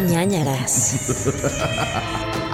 [0.00, 0.94] ñañaras.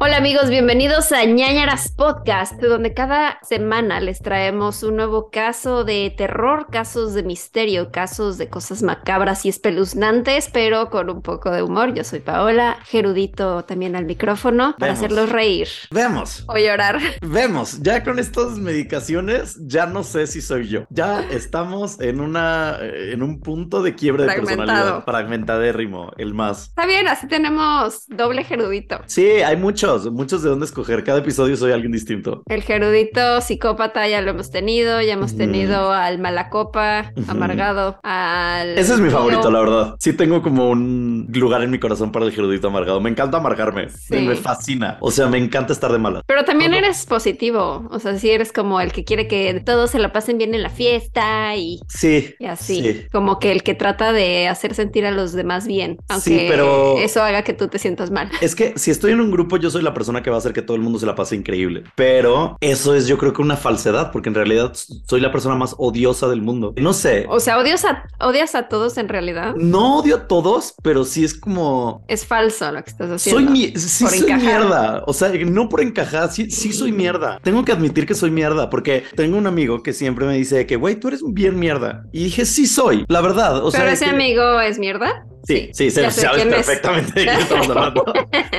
[0.00, 6.14] Hola amigos, bienvenidos a ñañaras Podcast, donde cada semana les traemos un nuevo caso de
[6.16, 11.64] terror, casos de misterio, casos de cosas macabras y espeluznantes, pero con un poco de
[11.64, 11.94] humor.
[11.94, 17.00] Yo soy Paola, Gerudito también al micrófono para hacerlos reír Vemos, o llorar.
[17.20, 20.86] vemos, ya con estas medicaciones ya no sé si soy yo.
[20.90, 26.68] Ya estamos en una eh, en un punto de quiebre de personalidad, fragmentadérrimo, el más.
[26.68, 29.00] Está bien, así tenemos doble Gerudito.
[29.06, 29.56] Sí, hay
[29.96, 31.04] muchos, muchos de dónde escoger.
[31.04, 32.42] Cada episodio soy alguien distinto.
[32.48, 37.30] El Gerudito psicópata ya lo hemos tenido, ya hemos tenido al malacopa, Ujú.
[37.30, 38.76] amargado, al...
[38.78, 39.94] Ese es mi favorito, la verdad.
[39.98, 43.00] Sí tengo como un lugar en mi corazón para el gerudito amargado.
[43.00, 43.88] Me encanta amargarme.
[43.90, 44.16] Sí.
[44.16, 44.98] Me, fascina.
[45.00, 46.22] O sea, me encanta estar de malas.
[46.26, 49.98] Pero también eres positivo, o sea, si eres como el que quiere que todos se
[49.98, 52.34] la pasen bien en la fiesta y, Sí.
[52.38, 53.06] y así, Sí.
[53.12, 56.98] como que el que trata de hacer sentir a los demás bien, aunque Sí, pero-
[56.98, 58.30] eso haga que tú te sientas mal.
[58.40, 60.52] Es que si estoy en un grupo, yo soy la persona que va a hacer
[60.52, 61.84] que todo el mundo se la pase increíble.
[61.94, 64.72] Pero eso es, yo creo que una falsedad, porque en realidad
[65.06, 66.74] soy la persona más odiosa del mundo.
[66.76, 67.26] No sé.
[67.28, 69.54] O sea, odias a, odias a todos en realidad.
[69.56, 72.04] No odio a todos, pero sí es como.
[72.08, 73.40] Es falso lo que estás haciendo.
[73.42, 74.40] Soy mi sí soy encajar.
[74.42, 75.02] mierda.
[75.06, 77.40] O sea, no por encajar, sí, sí soy mierda.
[77.42, 80.76] Tengo que admitir que soy mierda, porque tengo un amigo que siempre me dice que,
[80.76, 82.04] güey, tú eres bien mierda.
[82.12, 83.64] Y dije, sí soy, la verdad.
[83.64, 85.24] O Pero ese que- amigo es mierda.
[85.44, 86.52] Sí, sí, se- sabes es.
[86.54, 88.04] perfectamente de qué estamos hablando.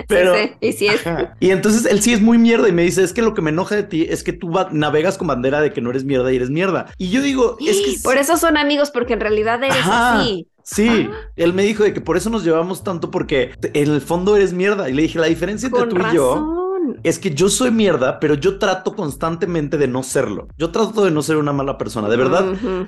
[0.07, 1.35] Pero- Sí, sí, Y si es Ajá.
[1.39, 3.49] Y entonces él sí es muy mierda y me dice, es que lo que me
[3.51, 6.35] enoja de ti es que tú navegas con bandera de que no eres mierda y
[6.37, 6.87] eres mierda.
[6.97, 10.19] Y yo digo, es que Por eso son amigos, porque en realidad eres Ajá.
[10.21, 10.47] así.
[10.63, 11.15] Sí, Ah.
[11.35, 14.53] él me dijo de que por eso nos llevamos tanto porque en el fondo eres
[14.53, 14.87] mierda.
[14.87, 16.68] Y le dije, la diferencia entre tú y yo.
[17.03, 20.47] Es que yo soy mierda, pero yo trato constantemente de no serlo.
[20.57, 22.09] Yo trato de no ser una mala persona.
[22.09, 22.45] De verdad,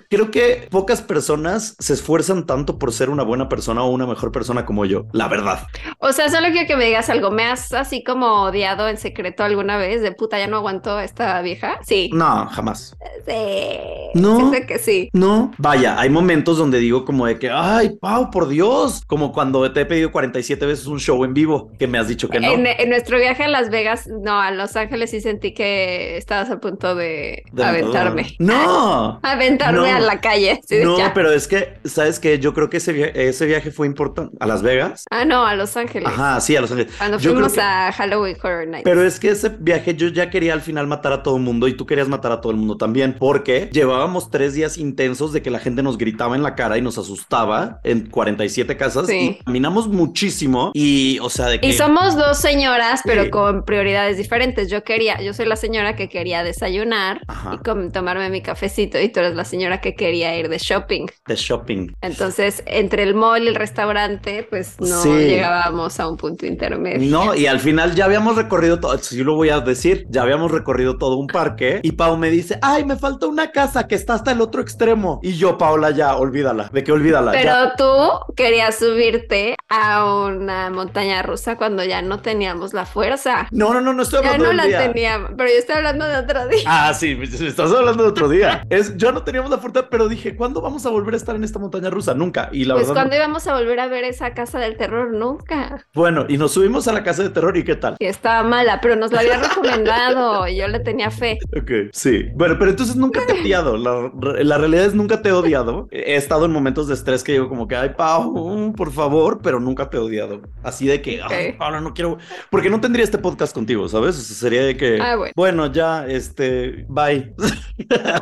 [0.10, 4.32] creo que pocas personas se esfuerzan tanto por ser una buena persona o una mejor
[4.32, 5.06] persona como yo.
[5.12, 5.68] La verdad.
[6.00, 7.32] O sea, solo quiero que me digas algo.
[7.32, 10.02] ¿Me has así como odiado en secreto alguna vez?
[10.02, 11.80] De puta, ya no aguanto a esta vieja.
[11.84, 12.10] Sí.
[12.14, 12.96] No, jamás.
[13.28, 13.78] Sí.
[14.16, 14.52] No.
[14.52, 15.10] Que sí.
[15.14, 19.72] No, vaya, hay momentos donde digo como de que, ay, Pau, por Dios, como cuando
[19.72, 22.52] te he pedido 47 veces un show en vivo, que me has dicho que no.
[22.52, 26.50] En, en nuestro viaje a Las Vegas, no, a Los Ángeles sí sentí que estabas
[26.52, 28.36] a punto de, De- aventarme.
[28.40, 29.20] No.
[29.24, 29.96] Aventarme No.
[29.98, 30.62] a la calle.
[30.68, 31.14] Sí, No, ya.
[31.14, 32.40] pero es que, ¿sabes qué?
[32.40, 34.36] Yo creo que ese, via- ese viaje fue importante.
[34.40, 35.06] ¿A Las Vegas?
[35.12, 36.08] Ah, no, a Los Ángeles.
[36.10, 36.94] Ajá, sí, a Los Ángeles.
[36.98, 38.84] Cuando Yo fuimos que- a Halloween Horror Nights.
[38.84, 41.68] Pero es que ese viaje yo ya quería al final matar a todo el mundo
[41.68, 45.42] y tú querías matar a todo el mundo también, porque llevábamos tres días intensos de
[45.42, 49.38] que la gente nos gritaba en la cara y nos asustaba en 47 casas Sí.
[49.40, 51.68] y caminamos muchísimo y, o sea, de que...
[51.68, 53.30] Y somos dos señoras, pero Sí.
[53.30, 54.70] con prioridades diferentes.
[54.70, 57.58] Yo quería, yo soy la señora que quería desayunar Ajá.
[57.64, 61.06] y tomarme mi cafecito, y tú eres la señora que quería ir de shopping.
[61.26, 61.88] de shopping.
[62.02, 65.10] Entonces, entre el mall y el restaurante, pues no Sí.
[65.10, 67.10] llegábamos a un punto intermedio.
[67.10, 70.24] No, y al final ya habíamos recorrido todo, si yo lo voy a decir, ya
[70.24, 73.96] habíamos recorrido todo un parque y Pau me dice, ay, me falta una casa que
[73.96, 75.22] está hasta el otro extremo.
[75.24, 77.32] Y yo, Paula, ya, olvídala, de que olvídala.
[77.32, 77.76] Pero ya.
[77.78, 83.48] tú querías subirte a una montaña rusa cuando ya no teníamos la fuerza.
[83.62, 84.92] No, no, no, no estoy Ya hablando no del la día.
[84.92, 86.62] teníamos, pero yo estoy hablando de otro día.
[86.66, 88.66] Ah, sí, me me estás hablando de otro día.
[88.70, 91.44] Es, yo no teníamos la fuerza, pero dije, ¿cuándo vamos a volver a estar en
[91.44, 92.14] esta montaña rusa?
[92.14, 92.50] Nunca.
[92.52, 95.86] Y la pues verdad, cuando íbamos a volver a ver esa casa del terror, nunca.
[95.94, 97.96] bueno, y nos subimos a la casa de terror y qué tal.
[98.00, 101.38] Y estaba mala, pero nos la había recomendado y yo le tenía fe.
[101.56, 102.26] Ok, sí.
[102.36, 103.78] Bueno, pero entonces nunca te he odiado.
[103.78, 104.12] La,
[104.44, 105.88] la realidad es nunca te he odiado.
[105.92, 109.60] He estado en momentos de estrés que digo como que, ay, Pau, por favor, pero
[109.60, 110.42] nunca te he odiado.
[110.64, 111.58] Así de que, ay, Ok.
[111.58, 112.18] Paula, no quiero...
[112.50, 114.18] Porque no tendría este podcast contigo, ¿sabes?
[114.18, 115.72] O sea, sería de que, Ah, bueno.
[115.72, 117.34] ya, este, bye.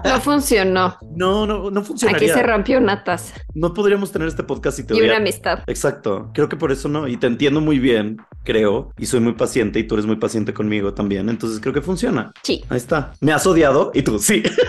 [0.04, 0.98] No funcionó.
[1.20, 2.30] No, no, no funcionaría.
[2.30, 5.60] Aquí se rompió una taza No podríamos tener este podcast si te y una amistad.
[5.68, 9.34] Exacto, creo que por eso no, y te entiendo muy bien, creo, y soy muy
[9.34, 12.32] paciente y tú eres muy paciente conmigo también, entonces creo que funciona.
[12.44, 12.64] Sí.
[12.70, 13.12] Ahí está.
[13.20, 13.92] ¿Me has odiado?
[13.94, 14.44] Y tú, sí.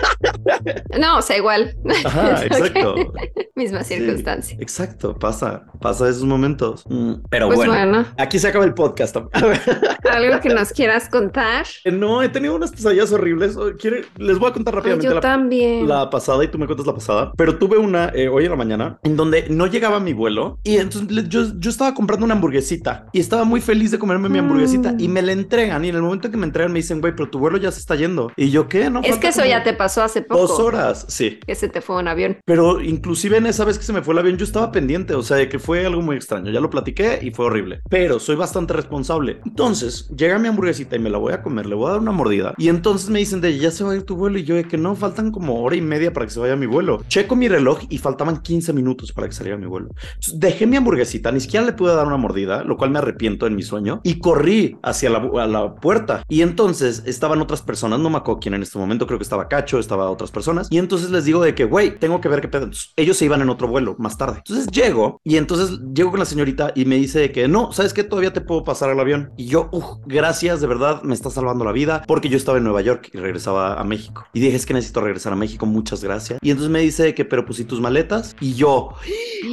[0.99, 1.75] No, o sea, igual.
[2.05, 2.95] Ajá, exacto.
[3.55, 4.57] Misma Sí, circunstancia.
[4.59, 6.83] Exacto, pasa, pasa esos momentos.
[6.89, 9.15] Mm, Pero Pues bueno, bueno, aquí se acaba el podcast.
[10.11, 11.65] algo que nos quieras contar.
[11.91, 13.55] no, he tenido unas pesadillas horribles.
[13.57, 15.87] Oh, ¿quiere- Les voy a contar Ay, rápidamente yo la, también.
[15.87, 17.31] la pasada y tú me cuentas la pasada.
[17.37, 20.77] Pero tuve una eh, hoy en la mañana en donde no llegaba mi vuelo y
[20.77, 24.93] entonces yo, yo estaba comprando una hamburguesita y estaba muy feliz de comerme mi hamburguesita
[24.93, 24.99] Mm.
[24.99, 27.29] y me la entregan y en el momento que me entregan me dicen, güey, pero
[27.29, 28.31] tu vuelo ya se está yendo.
[28.35, 28.89] Y yo, ¿qué?
[28.89, 30.47] No Es que eso como ya te pasó hace poco.
[30.47, 31.39] Dos horas, sí.
[31.45, 32.37] Que se te fue un avión.
[32.45, 35.23] Pero inclusive en esa vez que se me fue el avión, yo estaba pendiente, o
[35.23, 36.51] sea, de que fue algo muy extraño.
[36.51, 37.81] Ya lo platiqué y fue horrible.
[37.89, 39.39] Pero soy bastante responsable.
[39.45, 42.11] Entonces, llega mi hamburguesita y me la voy a comer, le voy a dar una
[42.11, 42.53] mordida.
[42.57, 44.37] Y entonces me dicen de, ya se va a ir tu vuelo.
[44.37, 46.65] Y yo de que no, faltan como hora y media para que se vaya mi
[46.65, 47.03] vuelo.
[47.07, 49.89] Checo mi reloj y faltaban 15 minutos para que saliera mi vuelo.
[49.89, 53.47] Entonces, dejé mi hamburguesita, ni siquiera le pude dar una mordida, lo cual me arrepiento
[53.47, 54.01] en mi sueño.
[54.03, 56.23] Y corrí hacia la, a la puerta.
[56.27, 59.47] Y entonces estaban otras personas, no me acuerdo quién en este momento, creo que estaba
[59.47, 60.67] Cacho, estaba personas.
[60.69, 62.69] Y entonces les digo de que, güey, tengo que ver qué pedo.
[62.95, 64.37] Ellos se iban en otro vuelo más tarde.
[64.37, 68.03] Entonces llego y entonces llego con la señorita y me dice que no, ¿sabes qué?
[68.03, 69.31] Todavía te puedo pasar al avión.
[69.37, 72.65] Y yo, uff, gracias, de verdad, me está salvando la vida porque yo estaba en
[72.65, 74.25] Nueva York y regresaba a México.
[74.33, 76.39] Y dije, es que necesito regresar a México, muchas gracias.
[76.41, 78.89] Y entonces me dice que, pero pusí tus maletas y yo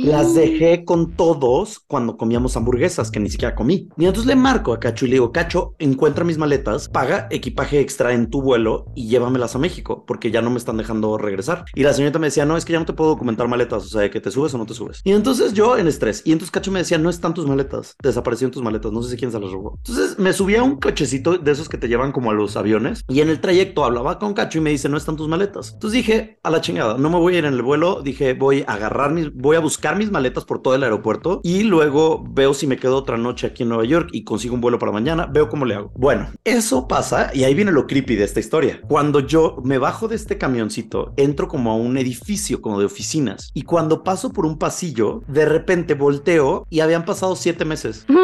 [0.02, 3.88] las dejé con todos cuando comíamos hamburguesas que ni siquiera comí.
[3.96, 7.80] Y entonces le marco a Cacho y le digo, Cacho, encuentra mis maletas, paga equipaje
[7.80, 11.64] extra en tu vuelo y llévamelas a México porque ya no me están dejando regresar.
[11.74, 13.88] Y la señorita me decía, no, es que ya no te puedo documentar maletas, o
[13.88, 15.00] sea, de que te subes o no te subes.
[15.04, 16.22] Y entonces yo en estrés.
[16.24, 19.16] Y entonces Cacho me decía, no están tus maletas, desaparecieron tus maletas, no sé si
[19.16, 19.74] quién se las robó.
[19.78, 23.04] Entonces me subí a un cochecito de esos que te llevan como a los aviones
[23.08, 25.72] y en el trayecto hablaba con Cacho y me dice, no están tus maletas.
[25.74, 28.64] Entonces dije, a la chingada, no me voy a ir en el vuelo, dije, voy
[28.66, 32.54] a agarrar mis, voy a buscar mis maletas por todo el aeropuerto y luego veo
[32.54, 35.26] si me quedo otra noche aquí en Nueva York y consigo un vuelo para mañana,
[35.26, 35.92] veo cómo le hago.
[35.94, 38.80] Bueno, eso pasa y ahí viene lo creepy de esta historia.
[38.88, 43.50] Cuando yo me bajo de este camioncito, entro como a un edificio como de oficinas
[43.52, 48.06] y cuando paso por un pasillo, de repente volteo y habían pasado siete meses.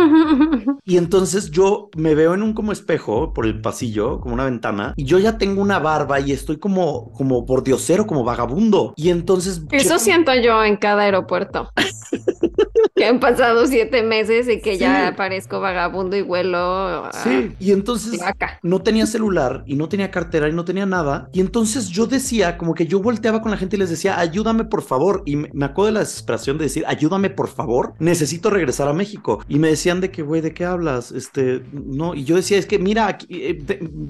[0.87, 4.93] Y entonces yo me veo en un como espejo por el pasillo, como una ventana,
[4.97, 8.93] y yo ya tengo una barba y estoy como, como por diosero, como vagabundo.
[8.95, 9.63] Y entonces...
[9.71, 11.71] Eso siento yo en cada aeropuerto.
[12.95, 17.11] que han pasado siete meses y que ya parezco vagabundo y vuelo.
[17.23, 18.21] Sí, y entonces
[18.63, 21.29] no tenía celular y no tenía cartera y no tenía nada.
[21.33, 24.65] Y entonces yo decía, como que yo volteaba con la gente y les decía, ayúdame
[24.65, 25.23] por favor.
[25.27, 29.43] Y me, acuerdo de la desesperación de decir, ayúdame por favor, necesito regresar a México.
[29.49, 31.13] Y me decían de que, güey, ¿de qué hablas?
[31.13, 32.15] Este, no.
[32.15, 33.59] Y yo decía, es que mira, aquí, eh,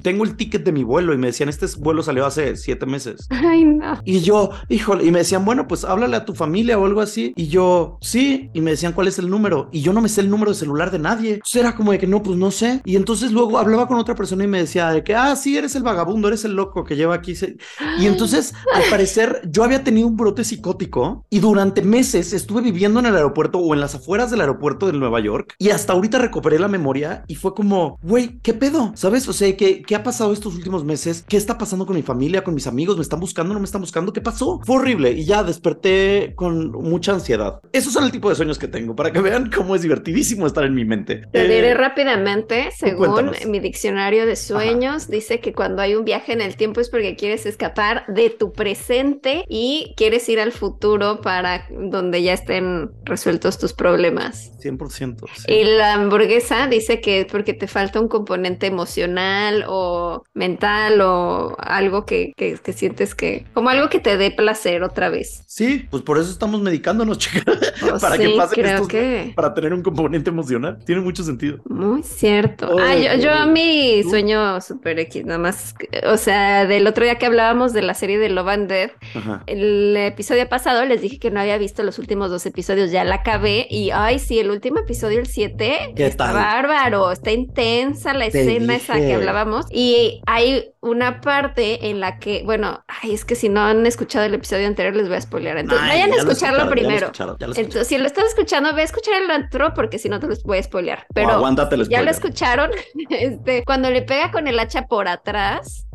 [0.03, 1.15] tengo el ticket de mi vuelo.
[1.15, 3.27] Y me decían, este vuelo salió hace siete meses.
[3.31, 4.01] Ay, no.
[4.05, 7.33] Y yo, híjole, y me decían, bueno, pues háblale a tu familia o algo así.
[7.37, 8.51] Y yo, sí.
[8.53, 9.69] Y me decían, ¿cuál es el número?
[9.71, 11.35] Y yo no me sé el número de celular de nadie.
[11.35, 12.81] Entonces era como de que no, pues no sé.
[12.85, 15.77] Y entonces luego hablaba con otra persona y me decía de que, ah, sí, eres
[15.77, 17.35] el vagabundo, eres el loco que lleva aquí.
[17.99, 23.01] Y entonces, al parecer, yo había tenido un brote psicótico y durante meses estuve viviendo
[23.01, 26.19] en el aeropuerto o en las afueras del aeropuerto de Nueva York y hasta ahorita
[26.19, 28.93] recuperé la memoria y fue como, güey, ¿qué pedo?
[28.95, 29.29] ¿Sabes?
[29.29, 31.25] O sea, ¿qué, ¿qué ha pasado estos últimos meses?
[31.29, 32.97] ¿Qué está pasando con mi familia, con mis amigos?
[32.97, 33.55] ¿Me están buscando?
[33.55, 34.13] ¿No me están buscando?
[34.13, 34.61] ¿Qué pasó?
[34.65, 37.61] Fue horrible y ya desperté con mucha ansiedad.
[37.73, 40.65] Esos son el tipo de sueños que tengo para que vean cómo es divertidísimo estar
[40.65, 41.27] en mi mente.
[41.33, 46.33] Te diré eh, rápidamente, según mi diccionario de sueños, dice que cuando hay un viaje
[46.33, 51.21] en el tiempo es porque quieres escapar de tu presente y quieres ir al futuro
[51.21, 54.53] para donde ya estén resueltos tus problemas.
[54.61, 55.25] 100%.
[55.49, 61.57] Y la hamburguesa dice que es porque te falta un componente emocional o mental o
[61.59, 65.45] algo que, que, sientes que, como algo que te dé placer otra vez.
[65.47, 67.45] Sí, pues por eso estamos medicándonos, chicas,
[67.83, 69.33] oh, para que estos, que...
[69.35, 70.79] para tener un componente emocional.
[70.85, 71.59] Tiene mucho sentido.
[71.65, 72.77] Muy cierto.
[72.79, 75.75] ah, yo, yo mi sueño super X, nada más,
[76.07, 78.93] o sea, del otro día que hablábamos de la serie de Love and Death,
[79.47, 83.17] el episodio pasado les dije que no había visto los últimos dos episodios, ya la
[83.17, 88.77] acabé y, ay, sí, el último episodio, el 7, está bárbaro, está intensa la escena
[88.77, 93.49] esa que hablábamos y hay una parte en la que, bueno, ay, es que si
[93.49, 97.11] no han escuchado el episodio anterior les voy a spoilear, entonces vayan a escucharlo primero.
[97.57, 100.43] entonces, si lo estás escuchando, ve a escuchar el otro porque si no te los
[100.43, 101.07] voy a spoilear.
[101.15, 101.43] Pero
[101.89, 102.71] ya lo escucharon,
[103.11, 105.87] este, cuando le pega con el hacha por atrás,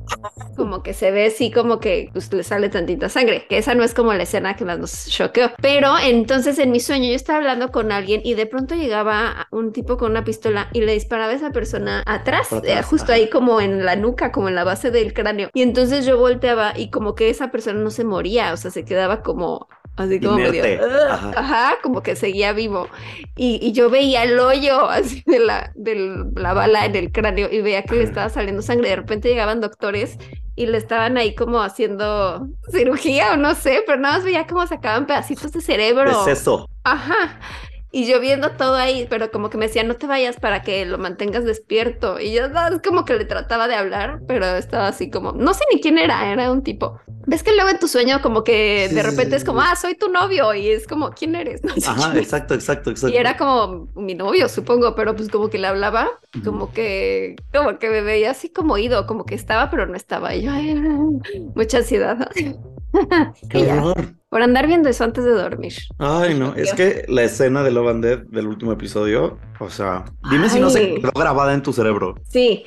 [0.56, 3.84] como que se ve así como que pues, le sale tantita sangre, que esa no
[3.84, 5.52] es como la escena que más nos choqueó.
[5.62, 9.72] Pero entonces en mi sueño yo estaba hablando con alguien y de pronto llegaba un
[9.72, 13.62] tipo con una pistola y le disparaba a esa persona atrás, eh, justo ahí como
[13.62, 15.50] en la nuca, como en la base del cráneo.
[15.54, 18.86] Y entonces yo volteaba y como que esa persona no se moría, o sea, se
[18.86, 20.64] quedaba como así como medio,
[21.10, 21.78] ajá.
[21.84, 22.88] como que seguía vivo.
[23.36, 27.50] Y, y, yo veía el hoyo así de la, de la bala en el cráneo
[27.52, 28.90] y veía que le estaba saliendo sangre.
[28.90, 29.99] De repente llegaban doctores
[30.56, 34.66] y le estaban ahí como haciendo cirugía o no sé, pero nada más veía como
[34.68, 36.28] sacaban pedacitos de cerebro.
[36.28, 36.70] Es eso.
[36.84, 37.40] Ajá.
[37.92, 40.86] Y yo viendo todo ahí, pero como que me decía, no te vayas para que
[40.86, 42.20] lo mantengas despierto.
[42.20, 42.52] Y yo es
[42.88, 46.32] como que le trataba de hablar, pero estaba así como, no sé ni quién era,
[46.32, 47.00] era un tipo.
[47.26, 49.76] ¿Ves que luego en tu sueño como que Sí, de repente sí, es como, ah,
[49.76, 50.54] soy tu novio?
[50.54, 51.64] Y es como, ¿quién eres?
[51.64, 53.16] No sé Ajá, exacto, exacto, exacto.
[53.16, 56.10] Y era como mi novio, supongo, pero pues como que le hablaba,
[56.44, 60.36] como que, como que me veía así como oído, como que estaba, pero no estaba.
[60.36, 60.76] Y yo, ay,
[61.56, 62.30] mucha ansiedad.
[63.50, 64.14] Qué Y ya, horror.
[64.30, 65.74] por andar viendo eso antes de dormir.
[65.98, 70.06] Ay, no, es que la escena de Love and Dead del último episodio, o sea,
[70.32, 72.16] dime si no se quedó grabada en tu cerebro.
[72.30, 72.66] Sí,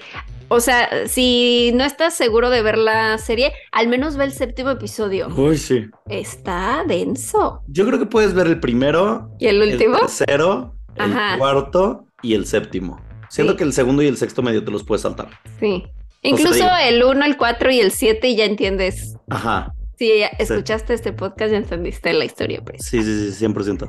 [0.48, 4.70] o sea, si no estás seguro de ver la serie, al menos ve el séptimo
[4.70, 5.28] episodio.
[5.34, 5.86] Uy, sí.
[6.08, 7.62] Está denso.
[7.68, 9.94] Yo creo que puedes ver el primero, ¿Y el último?
[9.96, 13.00] el tercero, el cuarto y el séptimo.
[13.30, 13.58] Siento Sí.
[13.58, 15.30] que el segundo y el sexto medio te los puedes saltar.
[15.58, 15.84] Sí.
[16.24, 19.16] Incluso el 1, el 4 y el 7 ya entiendes.
[19.30, 19.72] Ajá.
[20.02, 22.60] Si escuchaste este podcast, ya entendiste la historia.
[22.60, 22.84] Pues.
[22.84, 23.88] Sí, sí, sí, 100%.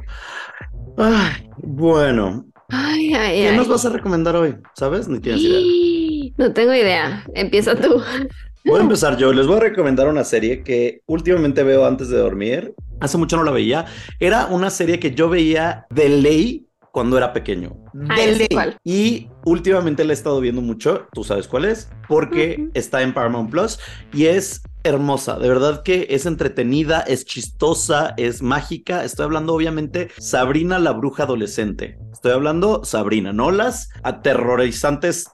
[0.96, 3.58] Ay, bueno, Ay, ay, ¿qué ay.
[3.58, 4.56] nos vas a recomendar hoy?
[4.76, 5.08] ¿Sabes?
[5.08, 6.34] Ni tienes idea.
[6.38, 7.24] No tengo idea.
[7.34, 8.02] Empieza tú.
[8.64, 9.34] Voy a empezar yo.
[9.34, 12.74] Les voy a recomendar una serie que últimamente veo antes de dormir.
[13.00, 13.86] Hace mucho no la veía.
[14.20, 16.63] Era una serie que yo veía de ley
[16.94, 17.76] cuando era pequeño.
[18.08, 18.48] Ah, De ley.
[18.84, 21.08] Y últimamente la he estado viendo mucho.
[21.12, 21.90] Tú sabes cuál es.
[22.08, 23.80] Porque está en Paramount Plus
[24.14, 25.40] y es hermosa.
[25.40, 29.04] De verdad que es entretenida, es chistosa, es mágica.
[29.06, 31.98] Estoy hablando, obviamente, Sabrina la bruja adolescente.
[32.12, 35.26] Estoy hablando Sabrina, no las aterrorizantes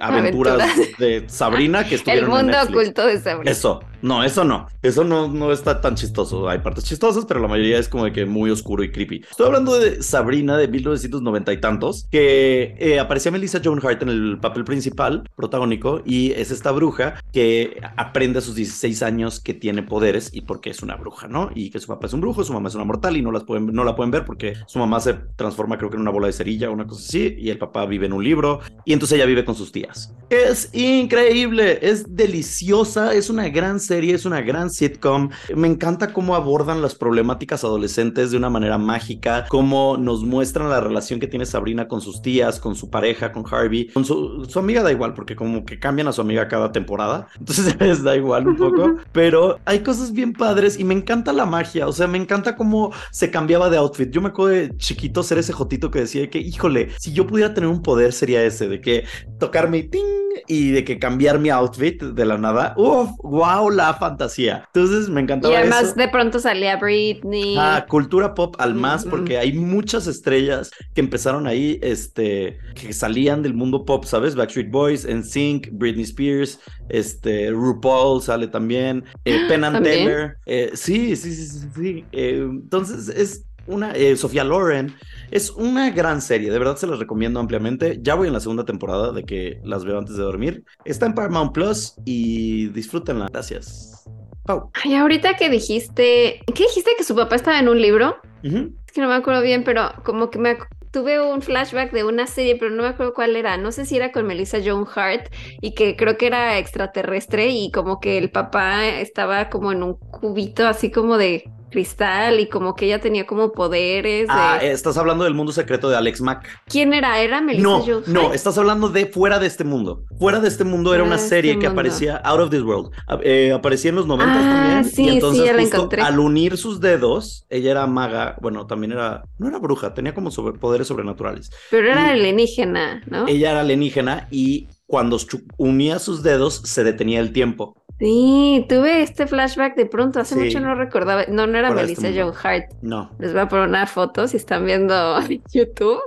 [0.00, 0.98] aventuras Aventuras.
[0.98, 2.76] de Sabrina que El estuvieron en mundo Netflix.
[2.76, 3.50] oculto de Sabrina.
[3.50, 4.68] Eso, no, eso no.
[4.82, 6.48] Eso no, no está tan chistoso.
[6.48, 9.24] Hay partes chistosas, pero la mayoría es como de que muy oscuro y creepy.
[9.30, 14.08] Estoy hablando de Sabrina de 1990 y tantos, que eh, aparecía Melissa Joan Hart en
[14.08, 19.54] el papel principal, protagónico, y es esta bruja que aprende a sus 16 años que
[19.54, 21.50] tiene poderes y porque es una bruja, ¿no?
[21.54, 23.44] Y que su papá es un brujo, su mamá es una mortal y no, las
[23.44, 26.26] pueden, no la pueden ver porque su mamá se transforma creo que en una bola
[26.26, 29.16] de cerilla o una cosa así, y el papá vive en un libro, y entonces
[29.16, 30.14] ella vive con sus tías.
[30.28, 35.30] Es increíble, es deliciosa, es una gran serie, es una gran sitcom.
[35.54, 40.80] Me encanta cómo abordan las problemáticas adolescentes de una manera mágica, cómo nos muestran la
[40.80, 44.58] relación que tiene Sabrina con sus tías, con su pareja, con Harvey, con su, su
[44.58, 48.16] amiga da igual, porque como que cambian a su amiga cada temporada, entonces les da
[48.16, 52.06] igual un poco, pero hay cosas bien padres y me encanta la magia, o sea,
[52.06, 54.10] me encanta cómo se cambiaba de outfit.
[54.10, 57.54] Yo me acuerdo de chiquito ser ese jotito que decía que, híjole, si yo pudiera
[57.54, 59.04] tener un poder sería ese, de que
[59.38, 62.74] tocarme y ting y de que cambiar mi outfit de la nada.
[62.76, 64.64] Uf, wow, la fantasía.
[64.74, 65.94] Entonces me Y encantaba además eso.
[65.96, 67.56] de pronto salía Britney.
[67.58, 73.42] Ah, cultura pop al más, porque hay muchas estrellas que empezaron ahí, este, que salían
[73.42, 74.34] del mundo pop, ¿sabes?
[74.34, 79.94] Backstreet Boys, NSYNC, Britney Spears, este, RuPaul sale también, eh, Penn and ¿También?
[80.04, 82.04] Teller, eh, sí, sí, sí, sí, sí.
[82.12, 84.94] eh, entonces es una, eh, Sofía Loren,
[85.30, 87.98] es una gran serie, de verdad se las recomiendo ampliamente.
[88.02, 90.64] Ya voy en la segunda temporada de que las veo antes de dormir.
[90.84, 93.28] Está en Paramount Plus y disfrútenla.
[93.32, 94.04] Gracias.
[94.44, 94.70] Pau.
[94.84, 98.16] Ay, ahorita que dijiste, ¿qué dijiste que su papá estaba en un libro?
[98.42, 100.58] Es que no me acuerdo bien, pero como que me
[100.90, 103.56] tuve un flashback de una serie, pero no me acuerdo cuál era.
[103.56, 107.70] No sé si era con Melissa Joan Hart y que creo que era extraterrestre y
[107.70, 112.76] como que el papá estaba como en un cubito así como de cristal y como
[112.76, 114.28] que ella tenía como poderes.
[114.28, 116.46] de- Ah, estás hablando del mundo secreto de Alex Mack.
[116.66, 117.20] ¿Quién era?
[117.20, 120.04] ¿Era Melissa No, no, estás hablando de fuera de este mundo.
[120.18, 122.90] Fuera de este mundo era una serie este que aparecía Out of This World.
[123.08, 124.84] A- eh, aparecía en los 90 Ah, también.
[124.84, 126.02] sí, y sí, entonces la justo encontré.
[126.02, 130.30] al unir sus dedos, ella era maga, bueno, también era, no era bruja, tenía como
[130.30, 131.50] sobre- poderes sobrenaturales.
[131.70, 133.26] Pero era y- alienígena, ¿no?
[133.26, 135.16] Ella era alienígena y cuando
[135.56, 137.81] unía sus dedos se detenía el tiempo.
[137.98, 140.40] Sí, tuve este flashback de pronto, hace Sí.
[140.40, 142.38] mucho no recordaba, no, no era Melissa este mundo.
[142.42, 143.10] Hart, No.
[143.20, 144.94] les voy a poner una foto si están viendo
[145.52, 146.00] YouTube.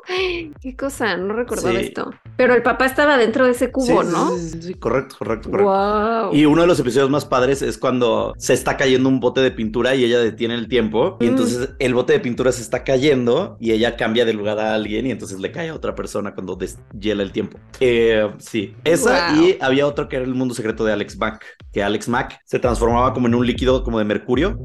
[0.62, 1.86] Qué cosa, no recordaba Sí.
[1.86, 2.12] esto.
[2.36, 4.38] Pero el papá estaba dentro de ese cubo, Sí, ¿no?
[4.38, 5.72] sí, sí, sí, correcto, correcto, correcto.
[5.72, 6.34] Wow.
[6.36, 9.52] Y uno de los episodios más padres es cuando se está cayendo un bote de
[9.52, 11.16] pintura y ella detiene el tiempo.
[11.22, 11.30] Y Mm.
[11.30, 15.08] entonces el bote de pintura se está cayendo y ella cambia de lugar a alguien
[15.08, 17.58] y entonces le cae a otra persona cuando deshiela el tiempo.
[17.80, 19.44] Eh, sí, esa Wow.
[19.46, 21.46] y había otro que era el mundo secreto de Alex Mack,
[21.76, 24.58] que Alex Mack se transformaba como en un líquido como de mercurio.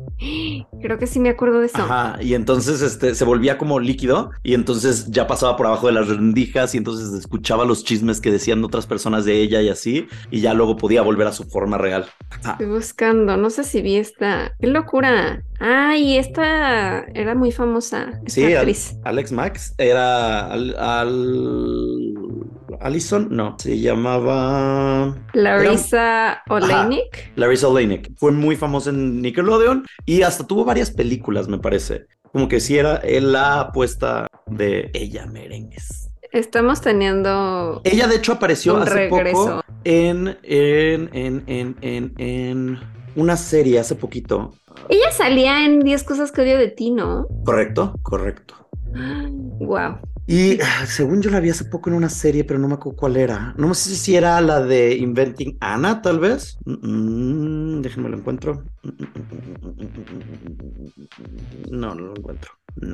[0.81, 1.79] Creo que sí me acuerdo de eso.
[1.83, 5.93] Ajá, y entonces este, se volvía como líquido y entonces ya pasaba por abajo de
[5.95, 10.07] las rendijas y entonces escuchaba los chismes que decían otras personas de ella y así,
[10.31, 12.07] y ya luego podía volver a su forma real.
[12.45, 14.55] Ah, Estoy buscando, no sé si vi esta.
[14.61, 15.43] ¡Qué locura!
[15.59, 18.21] Ay, esta era muy famosa.
[18.25, 18.95] Esta Sí, Al- actriz.
[19.05, 22.15] Alex Max era al, al-
[22.81, 27.33] Allison, no, se llamaba Larissa Oleynik.
[27.37, 27.69] Larissa.
[28.17, 32.07] Fue muy famosa en Nickelodeon y hasta tuvo varias películas, me parece.
[32.33, 36.11] como que si era la apuesta de ella merengues.
[36.33, 37.81] Estamos teniendo.
[37.85, 42.81] Ella, de hecho, apareció hace poco en, en, en, en, en, en
[43.17, 44.53] una serie hace poquito.
[44.89, 47.27] Ella salía en 10 cosas que odio de ti, ¿no?
[47.45, 48.55] Correcto, correcto.
[49.61, 49.99] Wow.
[50.31, 52.97] Y ah, según yo la vi hace poco en una serie, pero no me acuerdo
[52.97, 53.53] cuál era.
[53.57, 56.57] No sé si era la de Inventing Anna, tal vez.
[56.67, 58.63] Mm, déjenme lo encuentro.
[61.69, 62.53] No, no lo encuentro.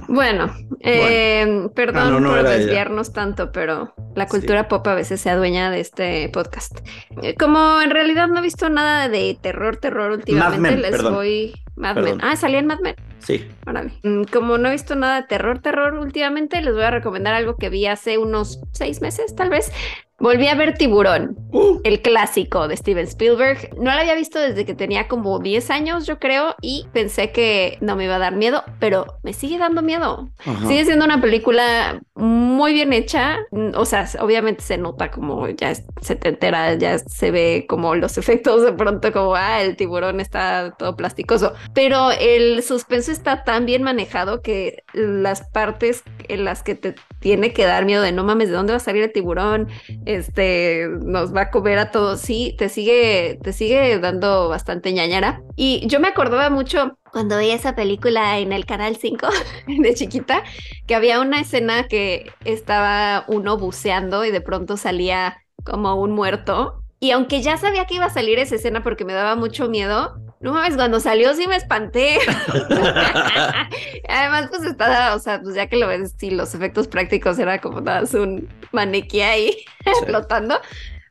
[0.09, 0.50] Bueno,
[0.81, 5.81] eh, perdón ah, por desviarnos tanto, pero la cultura pop a veces se adueña de
[5.81, 6.78] este podcast.
[7.23, 11.52] Eh, como en realidad no he visto nada de terror, terror últimamente, les voy.
[11.76, 12.19] Mad Men.
[12.23, 12.97] Ah, salía en Mad Men.
[13.19, 13.47] Sí.
[13.66, 13.93] Órale.
[14.02, 17.56] Mm, como no he visto nada de terror, terror últimamente, les voy a recomendar algo
[17.56, 19.73] que vi hace unos seis meses, tal vez.
[20.19, 21.79] Volví a ver Tiburón, uh.
[21.85, 23.77] el clásico de Steven Spielberg.
[23.77, 27.77] No lo había visto desde que tenía como 10 años, yo creo, y pensé que
[27.83, 30.31] no me iba a dar miedo, pero me sigue dando miedo.
[30.67, 33.41] Sigue siendo una película muy bien hecha.
[33.75, 38.17] O sea, obviamente se nota como ya se te entera, ya se ve como los
[38.19, 41.53] efectos de pronto, como ah, el tiburón está todo plasticoso.
[41.75, 47.53] Pero el suspenso está tan bien manejado que las partes en las que te tiene
[47.53, 49.69] que dar miedo de no mames, ¿de dónde va a salir el tiburón?
[50.07, 52.21] Este nos va a comer a todos.
[52.21, 55.43] Sí, te sigue, te sigue dando bastante ñañara.
[55.57, 59.29] Y yo me acordaba mucho cuando veía esa película en el canal 5
[59.67, 60.43] de chiquita,
[60.87, 66.83] que había una escena que estaba uno buceando y de pronto salía como un muerto.
[67.01, 70.17] Y aunque ya sabía que iba a salir esa escena porque me daba mucho miedo,
[70.47, 72.19] no mames, cuando salió sí me espanté.
[74.09, 77.61] Además, pues estaba, o sea, pues ya que lo ves, sí, los efectos prácticos era
[77.61, 79.57] como nada, un maniquí ahí
[80.07, 80.61] flotando.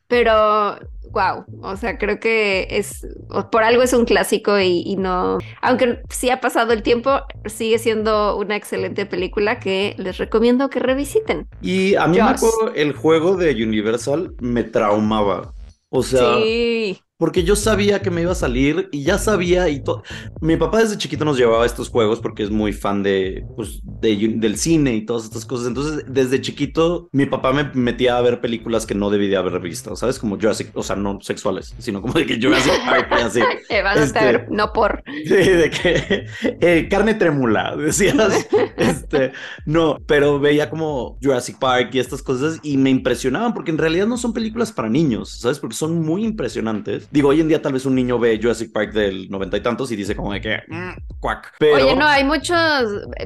[0.08, 0.77] Pero,
[1.12, 3.06] wow, o sea, creo que es,
[3.51, 8.38] por algo es un clásico y, no, aunque sí ha pasado el tiempo, sigue siendo
[8.38, 11.50] una excelente película que les recomiendo que revisiten.
[11.62, 15.54] Y a mí me acuerdo, el juego de Universal me traumaba.
[15.89, 17.01] O sea, sí.
[17.17, 20.03] Porque yo sabía que me iba a salir y ya sabía y todo.
[20.41, 23.79] Mi papá desde chiquito nos llevaba a estos juegos porque es muy fan de, pues,
[23.84, 25.67] del cine y todas estas cosas.
[25.67, 29.95] Entonces, desde chiquito, mi papá me metía a ver películas que no debía haber visto,
[29.95, 30.19] ¿sabes?
[30.19, 33.39] Como Jurassic, o sea, no sexuales, sino como de que Jurassic Park y así.
[33.84, 35.03] van a este, no por.
[35.25, 36.25] Sí, de que
[36.60, 38.48] eh, carne trémula, decías.
[38.77, 39.31] este,
[39.65, 44.05] no, pero veía como Jurassic Park y estas cosas y me impresionaban porque en realidad
[44.05, 45.60] no son películas para niños, ¿sabes?
[45.60, 48.94] Porque son muy impresionantes Digo, hoy en día tal vez un niño ve Jurassic Park
[48.94, 51.54] del noventa y tantos y dice como de que, mm, cuac.
[51.62, 52.58] Oye, no, hay muchos,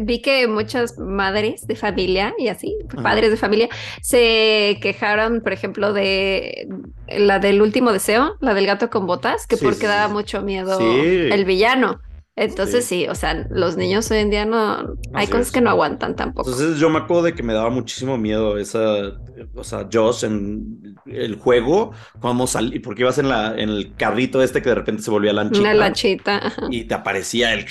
[0.01, 3.69] vi que muchas madres de familia y así, padres de familia,
[4.01, 6.67] se quejaron, por ejemplo, de
[7.07, 11.45] la del último deseo, la del gato con botas, que porque daba mucho miedo el
[11.45, 11.99] villano.
[12.39, 13.05] Entonces sí.
[13.07, 16.49] o sea, los niños hoy en día no, hay cosas que no aguantan tampoco.
[16.49, 18.79] Entonces yo me acuerdo de que me daba muchísimo miedo esa,
[19.53, 24.41] o sea, Josh en el juego, cuando salí, porque ibas en, la, en el carrito
[24.41, 25.59] este que de repente se volvía lanchita.
[25.59, 26.53] Una lanchita.
[26.69, 27.65] Y te aparecía el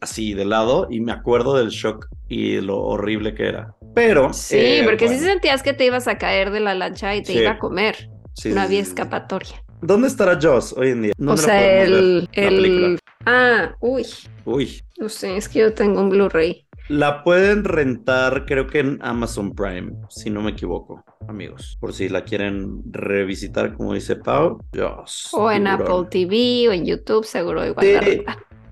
[0.00, 3.74] así de lado y me acuerdo del shock y lo horrible que era.
[3.94, 4.32] Pero...
[4.32, 7.32] Sí, eh, porque si sentías que te ibas a caer de la lancha y te
[7.34, 8.08] iba a comer.
[8.44, 9.61] no había escapatoria.
[9.82, 11.12] ¿Dónde estará Joss hoy en día?
[11.26, 12.98] o sea, el, el...
[13.26, 14.06] Ah, uy.
[14.44, 14.80] Uy.
[14.98, 16.64] No sé, es que yo tengo un Blu-ray.
[16.88, 21.76] La pueden rentar, creo que en Amazon Prime, si no me equivoco, amigos.
[21.80, 24.58] Por si la quieren revisitar, como dice Pau.
[24.72, 25.30] Joss.
[25.32, 28.24] O en Apple TV o en YouTube, seguro igual.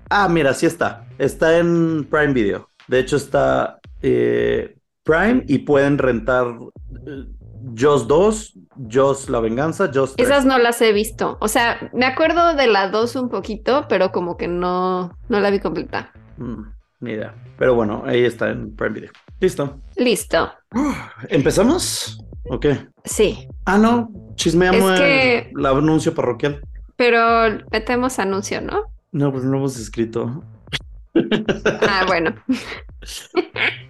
[0.09, 1.07] Ah, mira, sí está.
[1.17, 2.69] Está en Prime Video.
[2.87, 6.47] De hecho, está eh, Prime y pueden rentar
[7.07, 7.25] eh,
[7.77, 8.53] Joss 2,
[8.91, 10.27] Joss La Venganza, Joss 3.
[10.27, 11.37] Esas no las he visto.
[11.39, 15.49] O sea, me acuerdo de la 2 un poquito, pero como que no, no la
[15.51, 16.11] vi completa.
[16.37, 16.63] Mm,
[17.01, 17.35] ni idea.
[17.57, 19.11] Pero bueno, ahí está en Prime Video.
[19.39, 19.79] Listo.
[19.95, 20.51] Listo.
[21.29, 22.23] ¿Empezamos?
[22.49, 22.87] ¿O qué?
[23.03, 23.47] Sí.
[23.65, 24.11] Ah, no.
[24.35, 26.61] Chismeamos el, anuncio parroquial.
[26.95, 28.83] Pero metemos anuncio, ¿no?
[29.11, 30.43] No, pues no hemos escrito.
[31.87, 32.35] Ah, bueno.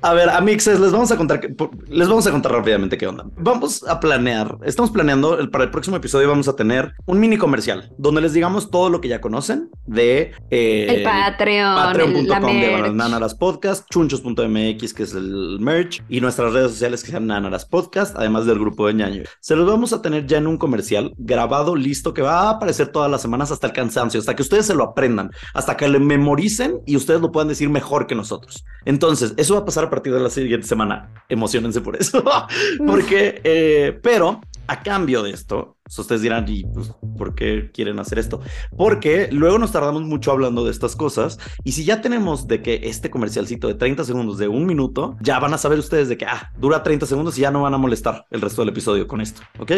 [0.04, 1.42] A ver, amixes, les vamos a contar,
[1.88, 3.26] les vamos a contar rápidamente qué onda.
[3.38, 7.92] Vamos a planear, estamos planeando, para el próximo episodio vamos a tener un mini comercial
[7.98, 13.36] donde les digamos todo lo que ya conocen de eh, el Patreon, patreon.com de Nanaras
[13.36, 18.16] Podcast, chunchos.mx que es el merch y nuestras redes sociales que se llaman Nanaras Podcast,
[18.18, 19.24] además del grupo de ñaño.
[19.40, 22.88] Se los vamos a tener ya en un comercial grabado, listo, que va a aparecer
[22.88, 26.00] todas las semanas hasta el cansancio, hasta que ustedes se lo aprendan, hasta que le
[26.00, 28.66] memoricen y ustedes lo puedan decir mejor que nosotros.
[28.86, 31.10] Entonces, eso va a pasar a partir de la siguiente semana.
[31.30, 32.24] Emocionense por eso.
[32.86, 38.20] Porque, eh, pero a cambio de esto, ustedes dirán, ¿y pues, por qué quieren hacer
[38.20, 38.42] esto?
[38.78, 42.82] Porque luego nos tardamos mucho hablando de estas cosas y si ya tenemos de que
[42.84, 46.26] este comercialcito de 30 segundos, de un minuto, ya van a saber ustedes de que,
[46.26, 49.22] ah, dura 30 segundos y ya no van a molestar el resto del episodio con
[49.22, 49.72] esto, ¿ok?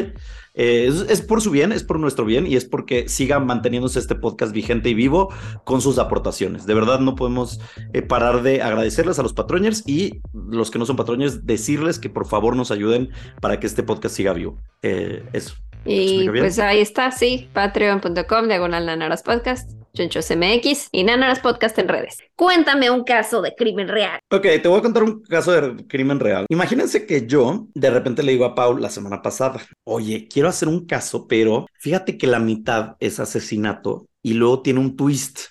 [0.56, 4.15] Eh, es, por su bien, es por nuestro bien y es porque siga manteniéndose este
[4.15, 6.65] podcast vigente y vivo con sus aportaciones.
[6.65, 7.60] De verdad no podemos
[7.93, 12.10] eh, parar de agradecerles a los patroñers y los que no son patroñers, decirles que
[12.10, 13.10] por favor nos ayuden
[13.41, 14.58] para que este podcast siga vivo.
[14.84, 15.56] Eh, eso.
[15.86, 21.88] Y pues ahí está, sí, patreon.com, diagonal Nanaras Podcast, Chonchos MX y Nanaras Podcast en
[21.88, 22.19] redes.
[22.36, 24.19] Cuéntame un caso de crimen real.
[24.32, 26.46] Ok, te voy a contar un caso de crimen real.
[26.50, 30.67] Imagínense que yo de repente le digo a Paul la semana pasada, oye, quiero hacer
[30.67, 35.41] un caso, pero fíjate que la mitad es asesinato y luego tiene un twist.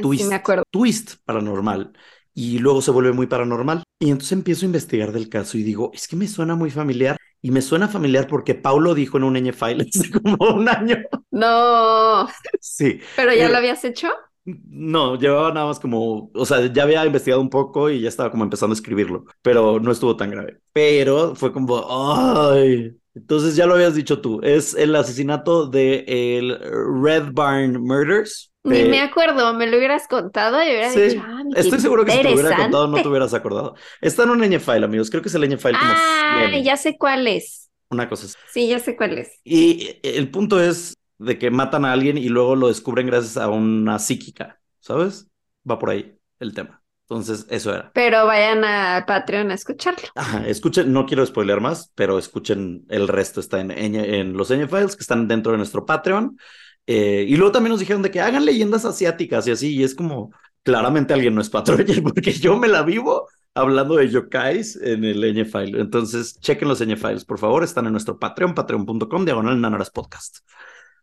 [0.00, 0.64] twist, sí me acuerdo.
[0.70, 1.92] Twist paranormal
[2.34, 3.82] y luego se vuelve muy paranormal.
[4.00, 7.16] Y entonces empiezo a investigar del caso y digo, es que me suena muy familiar.
[7.42, 10.96] Y me suena familiar porque Paulo dijo en un ñ file hace como un año.
[11.30, 12.28] No.
[12.60, 13.00] Sí.
[13.16, 14.08] ¿Pero ya lo habías hecho?
[14.44, 18.30] No, llevaba nada más como, o sea, ya había investigado un poco y ya estaba
[18.32, 20.60] como empezando a escribirlo, pero no estuvo tan grave.
[20.72, 26.58] Pero fue como, ay, entonces ya lo habías dicho tú, es el asesinato de el
[27.02, 28.50] Red Barn Murders.
[28.64, 32.18] Ni me acuerdo, me lo hubieras contado y hubiera dicho, ah, Estoy seguro que si
[32.18, 33.74] te lo hubiera contado no te hubieras acordado.
[34.00, 35.10] Está en un file, amigos.
[35.10, 37.70] Creo que es el file Ah, ya sé cuál es.
[37.90, 38.36] Una cosa es.
[38.52, 39.40] Sí, ya sé cuál es.
[39.44, 43.48] Y el punto es de que matan a alguien y luego lo descubren gracias a
[43.48, 45.26] una psíquica, ¿sabes?
[45.68, 46.81] Va por ahí el tema.
[47.12, 47.90] Entonces, eso era.
[47.92, 50.08] Pero vayan a Patreon a escucharlo.
[50.14, 54.66] Ajá, escuchen, no quiero spoilear más, pero escuchen el resto, está en, en, los Ñ
[54.66, 56.38] Files que están dentro de nuestro Patreon.
[56.86, 59.94] Eh, y luego también nos dijeron de que hagan leyendas asiáticas y así, y es
[59.94, 65.04] como, claramente alguien no es Patreon, porque yo me la vivo hablando de yokais en
[65.04, 65.82] el Ñ File.
[65.82, 70.38] Entonces, chequen los Ñ Files, por favor, están en nuestro Patreon, patreon.com, diagonal nanoras podcast.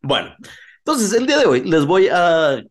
[0.01, 0.35] Bueno,
[0.79, 2.63] entonces el día de hoy les voy a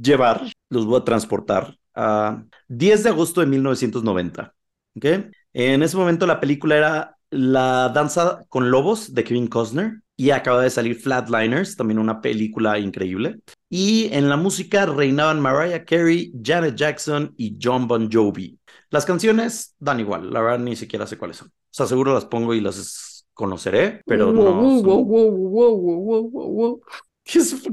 [0.00, 4.54] llevar, los voy a transportar a 10 de agosto de 1990.
[4.96, 5.04] ¿ok?
[5.52, 10.62] En ese momento la película era La danza con lobos de Kevin Costner y acaba
[10.62, 13.40] de salir Flatliners, también una película increíble.
[13.68, 18.58] Y en la música reinaban Mariah Carey, Janet Jackson y John Bon Jovi.
[18.90, 21.48] Las canciones dan igual, la verdad ni siquiera sé cuáles son.
[21.48, 24.52] O sea, seguro las pongo y las conoceré, pero no.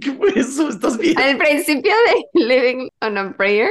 [0.02, 0.70] ¿Qué, fue eso?
[0.70, 1.20] ¿Estás bien?
[1.20, 3.70] Al principio de Living on a Prayer.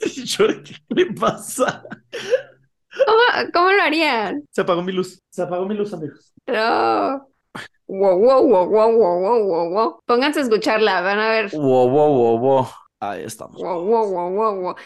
[0.00, 1.84] ¿Qué le pasa?
[3.52, 4.44] ¿Cómo, lo harían?
[4.50, 5.18] Se apagó mi luz.
[5.30, 6.32] Se apagó mi luz, amigos.
[6.46, 7.26] No.
[7.88, 10.00] Wow, wow, wow, wow, wow, wow, wow.
[10.06, 11.50] Pónganse a escucharla, van a ver.
[11.52, 12.66] Wow, wow, wow, wow.
[13.00, 13.60] Ahí estamos.
[13.60, 14.76] Wow, wow, wow, wow, wow.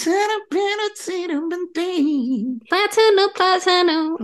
[0.00, 2.60] to the penalty to maintain.
[2.70, 4.16] Platano, platano.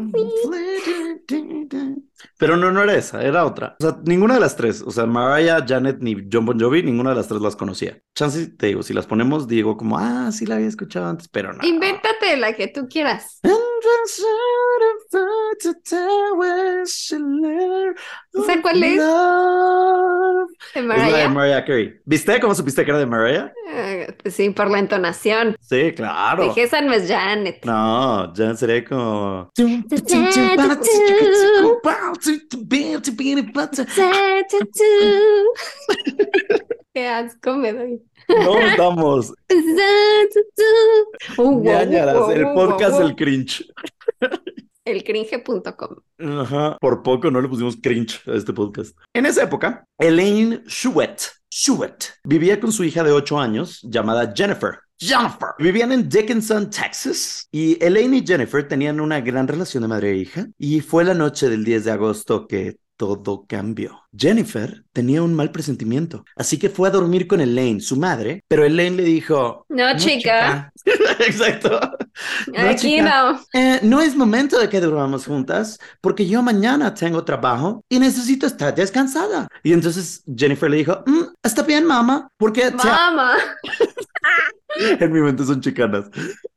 [2.38, 3.76] Pero no, no era esa, era otra.
[3.80, 7.10] O sea, ninguna de las tres, o sea, Mariah, Janet ni John Bon Jovi, ninguna
[7.10, 7.98] de las tres las conocía.
[8.14, 11.52] Chance, te digo, si las ponemos, digo como, ah, sí la había escuchado antes, pero
[11.52, 11.66] no.
[11.66, 13.40] Invéntate la que tú quieras.
[18.32, 18.96] ¿Sabes cuál es?
[20.74, 21.06] De Mariah.
[21.06, 22.00] Es la de Mariah Carey.
[22.04, 23.52] ¿Viste cómo supiste que era de Mariah?
[23.66, 25.56] Uh, sí, por la entonación.
[25.60, 26.44] Sí, claro.
[26.44, 27.64] Dije, esa no es Janet.
[27.64, 29.50] No, Janet sería como.
[36.94, 38.02] Qué asco me doy.
[38.28, 39.32] No estamos.
[42.30, 43.66] el podcast del cringe.
[44.86, 45.96] Elcringe.com.
[46.18, 48.96] Ajá, por poco no le pusimos cringe a este podcast.
[49.12, 54.78] En esa época, Elaine Shuet, Shuet vivía con su hija de 8 años llamada Jennifer.
[54.98, 55.50] Jennifer.
[55.58, 60.16] Vivían en Dickinson, Texas, y Elaine y Jennifer tenían una gran relación de madre e
[60.16, 64.00] hija, y fue la noche del 10 de agosto que todo cambió.
[64.16, 68.64] Jennifer tenía un mal presentimiento, así que fue a dormir con Elaine, su madre, pero
[68.64, 69.66] Elaine le dijo...
[69.68, 70.72] No, chica.
[71.20, 71.78] Exacto.
[72.56, 73.40] Aquí no.
[73.52, 78.46] Eh, no es momento de que durmamos juntas, porque yo mañana tengo trabajo y necesito
[78.46, 79.48] estar descansada.
[79.62, 82.70] Y entonces Jennifer le dijo, mm, está bien, mamá, porque...
[82.70, 83.36] Mamá.
[85.00, 86.06] en mi mente son chicanas.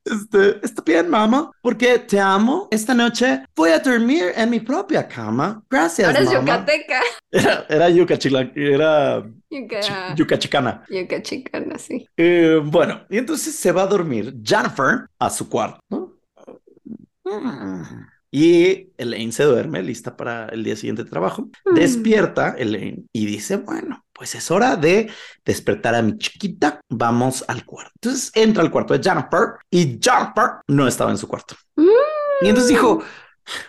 [0.05, 2.67] Este, está bien, mamá, porque te amo.
[2.71, 5.61] Esta noche voy a dormir en mi propia cama.
[5.69, 7.01] Gracias, Ahora es yucateca.
[7.31, 10.15] Era, era yucachila, era Yuca...
[10.15, 10.83] yucachicana.
[10.89, 12.05] Yucachicana, sí.
[12.15, 16.17] Eh, bueno, y entonces se va a dormir Jennifer a su cuarto.
[18.31, 21.49] Y Elaine se duerme, lista para el día siguiente de trabajo.
[21.65, 21.73] Mm.
[21.73, 25.09] Despierta Elaine y dice, bueno, pues es hora de
[25.43, 27.91] despertar a mi chiquita, vamos al cuarto.
[27.95, 31.55] Entonces entra al cuarto de Jennifer y Jennifer no estaba en su cuarto.
[31.75, 31.87] Mm.
[32.41, 33.01] Y entonces dijo,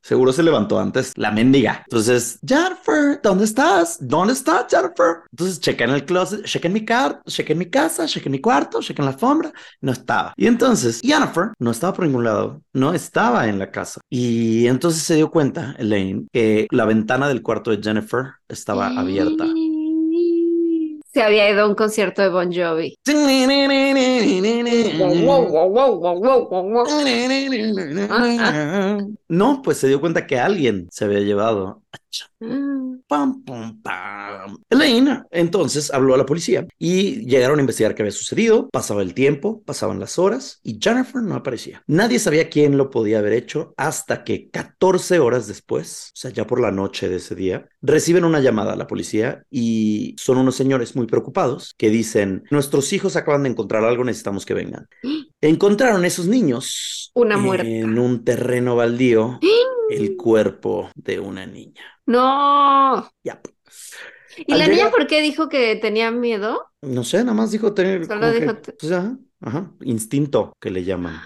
[0.03, 1.83] seguro se levantó antes la mendiga.
[1.87, 3.99] Entonces, Jennifer, ¿dónde estás?
[4.01, 5.23] ¿Dónde estás, Jennifer?
[5.31, 8.33] Entonces checa en el closet, checa en mi car, checa en mi casa, checa en
[8.33, 10.33] mi cuarto, checa en la alfombra, no estaba.
[10.37, 14.01] Y entonces Jennifer no estaba por ningún lado, no estaba en la casa.
[14.09, 19.47] Y entonces se dio cuenta, Elaine, que la ventana del cuarto de Jennifer estaba abierta.
[21.13, 22.97] Se había ido a un concierto de Bon Jovi.
[29.29, 31.83] No, pues se dio cuenta que alguien se había llevado.
[33.11, 34.57] Pam, pam, pam.
[34.71, 38.69] Elaine entonces habló a la policía y llegaron a investigar qué había sucedido.
[38.71, 41.83] Pasaba el tiempo, pasaban las horas y Jennifer no aparecía.
[41.89, 46.47] Nadie sabía quién lo podía haber hecho hasta que 14 horas después, o sea, ya
[46.47, 50.55] por la noche de ese día, reciben una llamada a la policía y son unos
[50.55, 54.87] señores muy preocupados que dicen, nuestros hijos acaban de encontrar algo, necesitamos que vengan.
[55.41, 57.67] Encontraron esos niños Una muerta.
[57.67, 59.41] en un terreno baldío
[59.91, 61.83] el cuerpo de una niña.
[62.07, 63.09] No.
[63.23, 63.41] Ya.
[64.47, 66.67] ¿Y Al la niña por qué dijo que tenía miedo?
[66.83, 70.85] No sé, nada más dijo tener Solo que, dijo pues, ajá, ajá, instinto que le
[70.85, 71.21] llaman.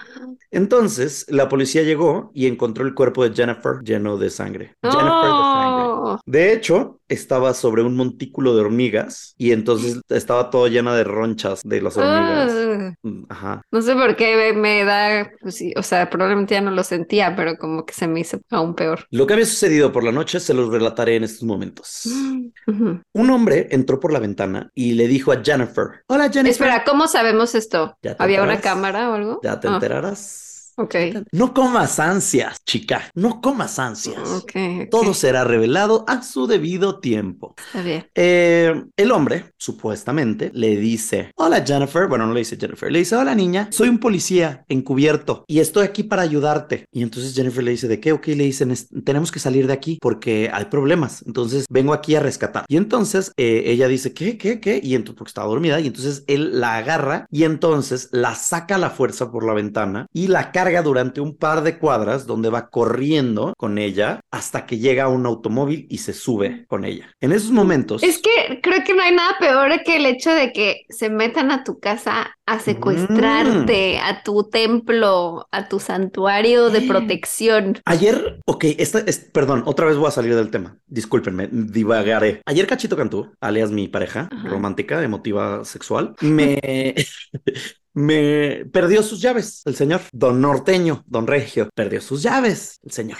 [0.51, 4.77] Entonces, la policía llegó y encontró el cuerpo de Jennifer lleno de sangre.
[4.83, 5.84] Jennifer de sangre.
[6.15, 6.21] No.
[6.27, 11.61] De hecho, estaba sobre un montículo de hormigas y entonces estaba todo llena de ronchas
[11.65, 12.53] de las hormigas.
[12.55, 13.63] Ah, Mm, Ajá.
[13.71, 17.57] no sé por qué me, da, pues o sea, probablemente ya no lo sentía, pero
[17.57, 19.07] como que se me hizo aún peor.
[19.11, 22.05] Lo que había sucedido por la noche se los relataré en estos momentos.
[22.67, 23.01] Ujú.
[23.13, 26.51] Un hombre entró por la ventana y le dijo a Jennifer, hola Jennifer.
[26.67, 27.97] Espera, ¿cómo sabemos esto?
[28.19, 28.63] ¿Había una enterarás.
[28.63, 29.41] cámara o algo?
[29.43, 30.54] Ya te Ah, enterarás.
[30.77, 30.95] Ok.
[31.33, 33.03] No comas ansias, chica.
[33.15, 34.19] No comas ansias.
[34.31, 37.55] Ok, ok, Todo será revelado a su debido tiempo.
[37.67, 38.07] Está bien.
[38.15, 43.17] Eh, el hombre, supuestamente, le dice, hola Jennifer, bueno, no le dice Jennifer, le dice,
[43.17, 46.87] hola niña, soy un policía encubierto y estoy aquí para ayudarte.
[46.93, 48.13] Y entonces Jennifer le dice, ¿de qué?
[48.13, 51.23] Ok, le dicen, "Es- tenemos que salir de aquí porque hay problemas.
[51.27, 52.65] Entonces vengo aquí a rescatar.
[52.69, 54.39] Y entonces eh, ella dice, ¿qué?
[54.39, 54.61] ¿Qué?
[54.61, 54.81] ¿Qué?
[54.83, 58.79] Y entonces, porque estaba dormida, y entonces él la agarra y entonces la saca a
[58.79, 62.69] la fuerza por la ventana y la carga durante un par de cuadras donde va
[62.71, 67.11] corriendo con ella hasta que llega a un automóvil y se sube con ella.
[67.21, 68.03] En esos momentos...
[68.03, 71.51] Es que creo que no hay nada peor que el hecho de que se metan
[71.51, 76.89] a tu casa a secuestrarte, a tu templo, a tu santuario de Mm.
[76.89, 77.79] protección.
[77.87, 80.79] Ayer, ok, esta es, perdón, otra vez voy a salir del tema.
[80.87, 82.43] Discúlpenme, divagaré.
[82.47, 84.49] Ayer Cachito Cantú, alias mi pareja Ajá.
[84.49, 86.95] romántica, emotiva, sexual, me,
[87.95, 90.03] me perdió sus llaves, el señor.
[90.13, 93.19] Don Norteño, Don Regio, perdió sus llaves, el señor.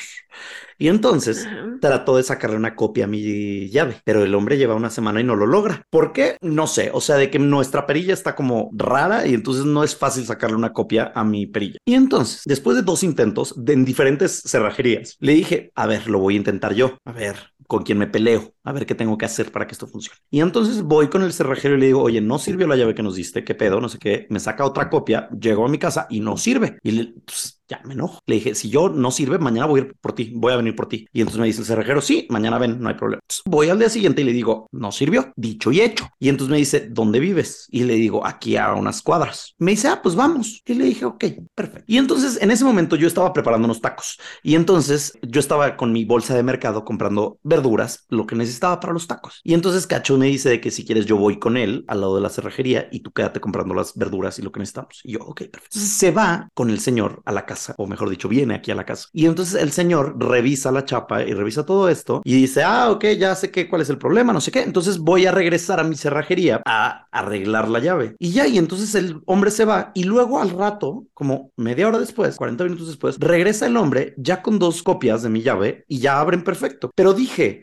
[0.79, 1.77] Y entonces Ajá.
[1.81, 5.25] trató de sacarle una copia a mi llave, pero el hombre lleva una semana y
[5.25, 5.87] no lo logra.
[5.91, 6.37] ¿Por qué?
[6.41, 9.97] No sé, o sea, de que nuestra perilla está como rara y entonces no es
[9.97, 11.79] fácil sacarle una copia a mi perilla.
[11.85, 16.19] Y entonces, después de dos intentos de en diferentes cerrajerías, le dije, a ver, lo
[16.21, 19.27] voy a intentar yo, a ver con quién me peleo, a ver qué tengo que
[19.27, 20.19] hacer para que esto funcione.
[20.31, 23.03] Y entonces voy con el cerrajero y le digo, oye, no sirvió la llave que
[23.03, 26.07] nos diste, qué pedo, no sé qué, me saca otra copia, llego a mi casa
[26.11, 26.79] y no sirve.
[26.83, 28.21] Y le, pues, ya me enojo.
[28.27, 30.77] Le dije, si yo no sirve, mañana voy a ir por ti, voy a venir
[30.77, 31.07] por ti.
[31.13, 33.21] Y entonces me dice el cerrajero, sí, mañana ven, no hay problema.
[33.23, 36.09] Entonces, voy al día siguiente y le digo, no sirvió, dicho y hecho.
[36.19, 37.67] Y entonces me dice, ¿dónde vives?
[37.71, 39.55] Y le digo, aquí a unas cuadras.
[39.59, 40.63] Me dice, ah, pues vamos.
[40.67, 41.25] Y le dije, ok,
[41.55, 41.85] perfecto.
[41.87, 44.19] Y entonces en ese momento yo estaba preparando unos tacos.
[44.43, 48.93] Y entonces yo estaba con mi bolsa de mercado comprando verduras, lo que necesitaba para
[48.93, 49.41] los tacos.
[49.45, 52.17] Y entonces Cacho me dice de que si quieres yo voy con él al lado
[52.17, 55.01] de la cerrajería y tú quédate comprando las verduras y lo que necesitamos.
[55.05, 55.79] Y yo, ok, perfecto.
[55.79, 58.85] Se va con el señor a la casa, o mejor dicho, viene aquí a la
[58.85, 59.09] casa.
[59.13, 63.05] Y entonces el señor revisa la chapa y revisa todo esto y dice, ah, ok,
[63.19, 64.63] ya sé qué, cuál es el problema, no sé qué.
[64.63, 68.17] Entonces voy a regresar a mi cerrajería a arreglar la llave.
[68.19, 71.99] Y ya, y entonces el hombre se va y luego al rato, como media hora
[71.99, 75.99] después, 40 minutos después, regresa el hombre ya con dos copias de mi llave y
[75.99, 76.91] ya abren perfecto.
[76.95, 77.63] Pero dije,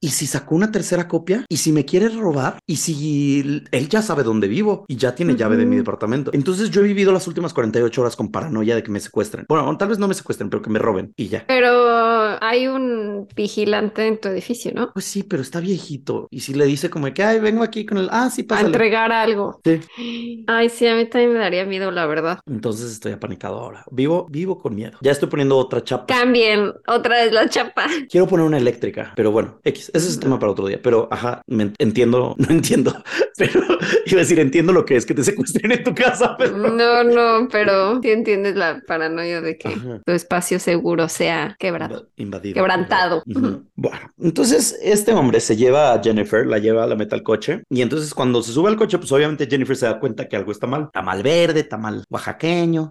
[0.00, 1.44] ¿y si sacó una tercera copia?
[1.48, 2.58] ¿Y si me quiere robar?
[2.66, 6.30] ¿Y si él ya sabe dónde vivo y ya tiene llave de mi departamento?
[6.34, 9.44] Entonces yo he vivido las últimas 48 horas con paranoia de que me secuestren.
[9.48, 11.44] Bueno, tal vez no me secuestren, pero que me roben y ya.
[11.46, 14.92] Pero hay un vigilante en tu edificio, ¿no?
[14.92, 16.26] Pues sí, pero está viejito.
[16.30, 18.68] Y si le dice como que, ay, vengo aquí con el, ah, sí, A pásale.
[18.68, 19.60] entregar algo.
[19.64, 20.44] Sí.
[20.46, 22.40] Ay, sí, a mí también me daría miedo, la verdad.
[22.46, 23.84] Entonces estoy apanicado ahora.
[23.90, 24.98] Vivo, vivo con miedo.
[25.00, 26.06] Ya estoy poniendo otra chapa.
[26.06, 27.86] Cambien otra vez la chapa.
[28.08, 29.90] Quiero poner una eléctrica, pero bueno, X.
[29.94, 32.94] Ese es tema para otro día, pero ajá, me entiendo, no entiendo,
[33.36, 33.60] pero
[34.06, 36.36] iba a decir, entiendo lo que es que te secuestren en tu casa.
[36.38, 36.56] Pero...
[36.56, 42.54] No, no, pero sí entiendes la paranoia de que tu espacio seguro sea quebrado, invadido,
[42.54, 43.22] quebrantado.
[43.26, 47.82] Bueno, entonces este hombre se lleva a Jennifer, la lleva, la meta al coche, y
[47.82, 50.66] entonces cuando se sube al coche, pues obviamente Jennifer se da cuenta que algo está
[50.66, 50.90] mal.
[50.92, 52.90] Tamal verde, tamal oaxaqueño.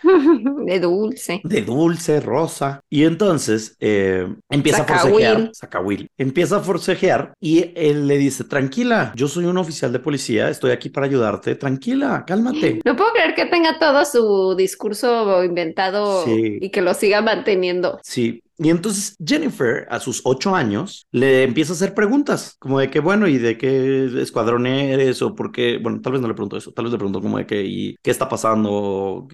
[0.65, 1.41] de dulce.
[1.43, 2.81] De dulce, rosa.
[2.89, 5.49] Y entonces eh, empieza a forcejear.
[5.53, 6.09] Saca Will.
[6.17, 10.71] Empieza a forcejear y él le dice, tranquila, yo soy un oficial de policía, estoy
[10.71, 12.81] aquí para ayudarte, tranquila, cálmate.
[12.85, 17.99] No puedo creer que tenga todo su discurso inventado y que lo siga manteniendo.
[18.03, 22.89] Sí, y entonces Jennifer, a sus ocho años, le empieza a hacer preguntas, como de
[22.89, 25.21] que, bueno, ¿y de qué escuadrón eres?
[25.21, 27.37] O por qué, bueno, tal vez no le pregunto eso, tal vez le pregunto como
[27.37, 29.27] de qué, ¿y qué está pasando?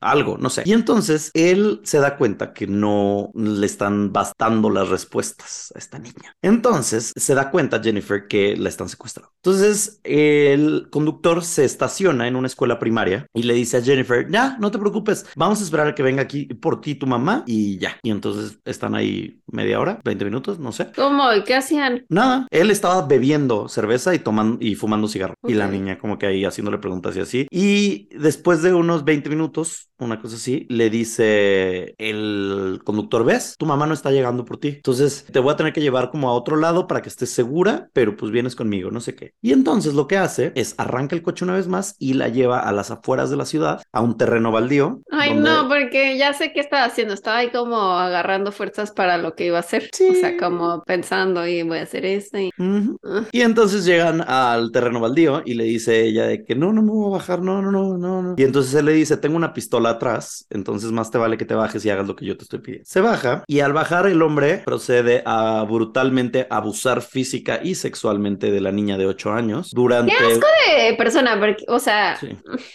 [0.00, 0.62] algo, no sé.
[0.64, 5.98] Y entonces él se da cuenta que no le están bastando las respuestas a esta
[5.98, 6.36] niña.
[6.42, 9.32] Entonces se da cuenta Jennifer que la están secuestrando.
[9.36, 14.56] Entonces el conductor se estaciona en una escuela primaria y le dice a Jennifer, ya,
[14.58, 17.78] no te preocupes, vamos a esperar a que venga aquí por ti tu mamá y
[17.78, 17.98] ya.
[18.02, 20.88] Y entonces están ahí media hora, 20 minutos, no sé.
[20.94, 21.32] ¿Cómo?
[21.32, 22.04] ¿Y qué hacían?
[22.08, 25.34] Nada, él estaba bebiendo cerveza y tomando y fumando cigarro.
[25.46, 27.46] Y la niña como que ahí haciéndole preguntas y así.
[27.50, 33.54] Y después de unos 20 minutos, una cosa así, le dice el conductor, ¿ves?
[33.58, 34.68] Tu mamá no está llegando por ti.
[34.76, 37.88] Entonces te voy a tener que llevar como a otro lado para que estés segura,
[37.92, 39.34] pero pues vienes conmigo, no sé qué.
[39.42, 42.60] Y entonces lo que hace es arranca el coche una vez más y la lleva
[42.60, 45.02] a las afueras de la ciudad, a un terreno baldío.
[45.10, 47.14] Ay, no, porque ya sé qué estaba haciendo.
[47.14, 48.19] Estaba ahí como agarrando
[48.52, 49.90] fuerzas para lo que iba a hacer.
[50.10, 52.38] O sea, como pensando, y voy a hacer esto.
[52.38, 52.50] Y...
[52.58, 53.24] Ah.
[53.32, 56.90] y entonces llegan al terreno baldío y le dice ella de que no, no me
[56.90, 58.34] voy a bajar, no, no, no, no, no.
[58.36, 61.54] Y entonces él le dice, tengo una pistola atrás, entonces más te vale que te
[61.54, 62.86] bajes y hagas lo que yo te estoy pidiendo.
[62.86, 68.60] Se baja y al bajar el hombre procede a brutalmente abusar física y sexualmente de
[68.60, 70.12] la niña de 8 años durante...
[70.16, 72.18] Qué asco de persona, porque, o sea,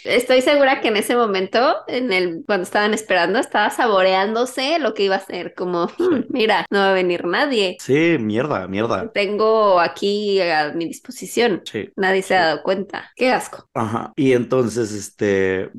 [0.04, 5.04] estoy segura que en ese momento, en el, cuando estaban esperando, estaba saboreándose lo que
[5.04, 7.76] iba a hacer, como, hmm, mira, no va a venir nadie.
[7.80, 9.10] Sí, mierda, mierda.
[9.12, 11.62] Tengo aquí a mi disposición.
[11.64, 11.90] Sí.
[11.96, 13.10] Nadie se ha dado cuenta.
[13.16, 13.68] Qué asco.
[13.74, 14.12] Ajá.
[14.16, 15.70] Y entonces, este,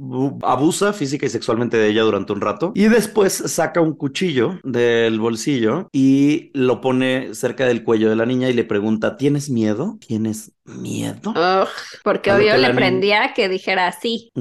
[0.44, 5.20] abusa física y sexualmente de ella durante un rato y después saca un cuchillo del
[5.20, 9.98] bolsillo y lo pone cerca del cuello de la niña y le pregunta, ¿tienes miedo?
[10.06, 11.34] ¿Tienes miedo?
[12.04, 14.32] porque obvio le prendía que dijera sí.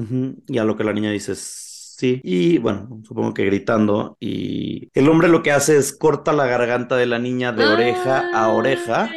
[0.49, 1.35] Y a lo que la niña dice,
[1.97, 4.19] Sí, y bueno, supongo que gritando.
[4.21, 8.29] Y el hombre lo que hace es corta la garganta de la niña de oreja
[8.35, 9.09] a oreja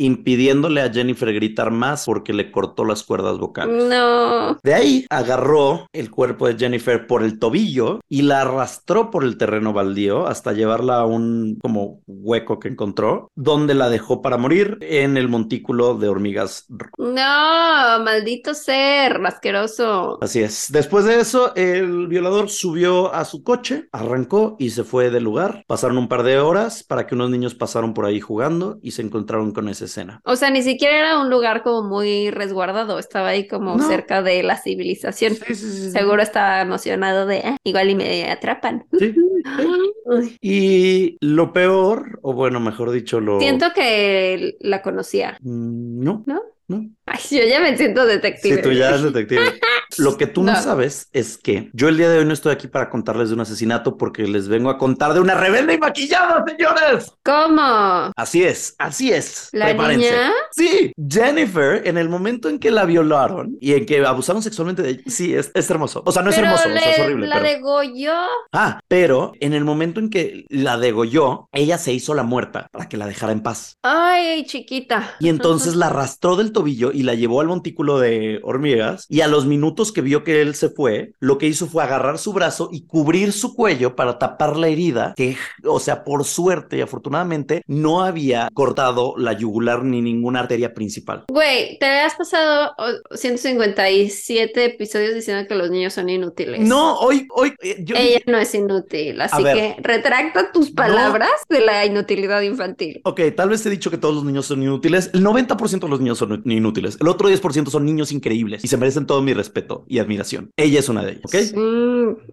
[0.00, 3.84] impidiéndole a Jennifer gritar más porque le cortó las cuerdas vocales.
[3.84, 4.58] No.
[4.62, 9.36] De ahí agarró el cuerpo de Jennifer por el tobillo y la arrastró por el
[9.36, 14.78] terreno baldío hasta llevarla a un como hueco que encontró, donde la dejó para morir
[14.80, 16.66] en el montículo de hormigas.
[16.96, 20.18] No, maldito ser, asqueroso.
[20.22, 20.68] Así es.
[20.70, 25.64] Después de eso, el violador subió a su coche, arrancó y se fue del lugar.
[25.66, 29.00] Pasaron un par de horas para que unos niños pasaron por ahí jugando y se
[29.00, 30.20] encontraron con ese escena.
[30.24, 34.42] O sea, ni siquiera era un lugar como muy resguardado, estaba ahí como cerca de
[34.42, 35.34] la civilización.
[35.34, 38.84] Seguro estaba emocionado de, ah, igual y me atrapan.
[40.40, 43.40] y lo peor, o bueno, mejor dicho, lo...
[43.40, 45.38] Siento que la conocía.
[45.40, 46.24] Mm, no.
[46.70, 46.88] ¿No?
[47.04, 48.54] Ay, yo ya me siento detective.
[48.54, 49.58] Sí, tú ya eres detective.
[49.98, 50.54] Lo que tú no.
[50.54, 53.40] sabes es que yo el día de hoy no estoy aquí para contarles de un
[53.40, 57.12] asesinato porque les vengo a contar de una rebelde y maquillada, señores.
[57.24, 58.12] ¿Cómo?
[58.14, 59.48] Así es, así es.
[59.50, 60.32] ¿La niña?
[60.52, 64.90] Sí, Jennifer, en el momento en que la violaron y en que abusaron sexualmente de
[64.90, 66.04] ella, sí, es, hermoso.
[66.06, 67.26] O sea, no es hermoso, o sea, es horrible.
[67.26, 68.14] La degolló.
[68.52, 72.88] Ah, pero en el momento en que la degolló, ella se hizo la muerta para
[72.88, 73.76] que la dejara en paz.
[73.82, 75.16] Ay, chiquita.
[75.18, 79.46] Y entonces la arrastró del y la llevó al montículo de hormigas y a los
[79.46, 82.86] minutos que vio que él se fue, lo que hizo fue agarrar su brazo y
[82.86, 88.02] cubrir su cuello para tapar la herida que, o sea, por suerte y afortunadamente no
[88.02, 91.24] había cortado la yugular ni ninguna arteria principal.
[91.28, 92.74] Güey, te habías pasado
[93.14, 96.60] 157 episodios diciendo que los niños son inútiles.
[96.60, 97.54] No, hoy, hoy...
[97.62, 103.00] Eh, Ella no es inútil, así que retracta tus palabras de la inutilidad infantil.
[103.04, 105.10] Ok, tal vez te he dicho que todos los niños son inútiles.
[105.12, 106.96] El 90% de los niños son inútiles.
[107.00, 109.84] El otro 10% son niños increíbles y se merecen todo mi respeto.
[109.88, 110.50] y admiración.
[110.56, 111.34] Ella es una de ellas, ¿ok?
[111.36, 111.54] Sí.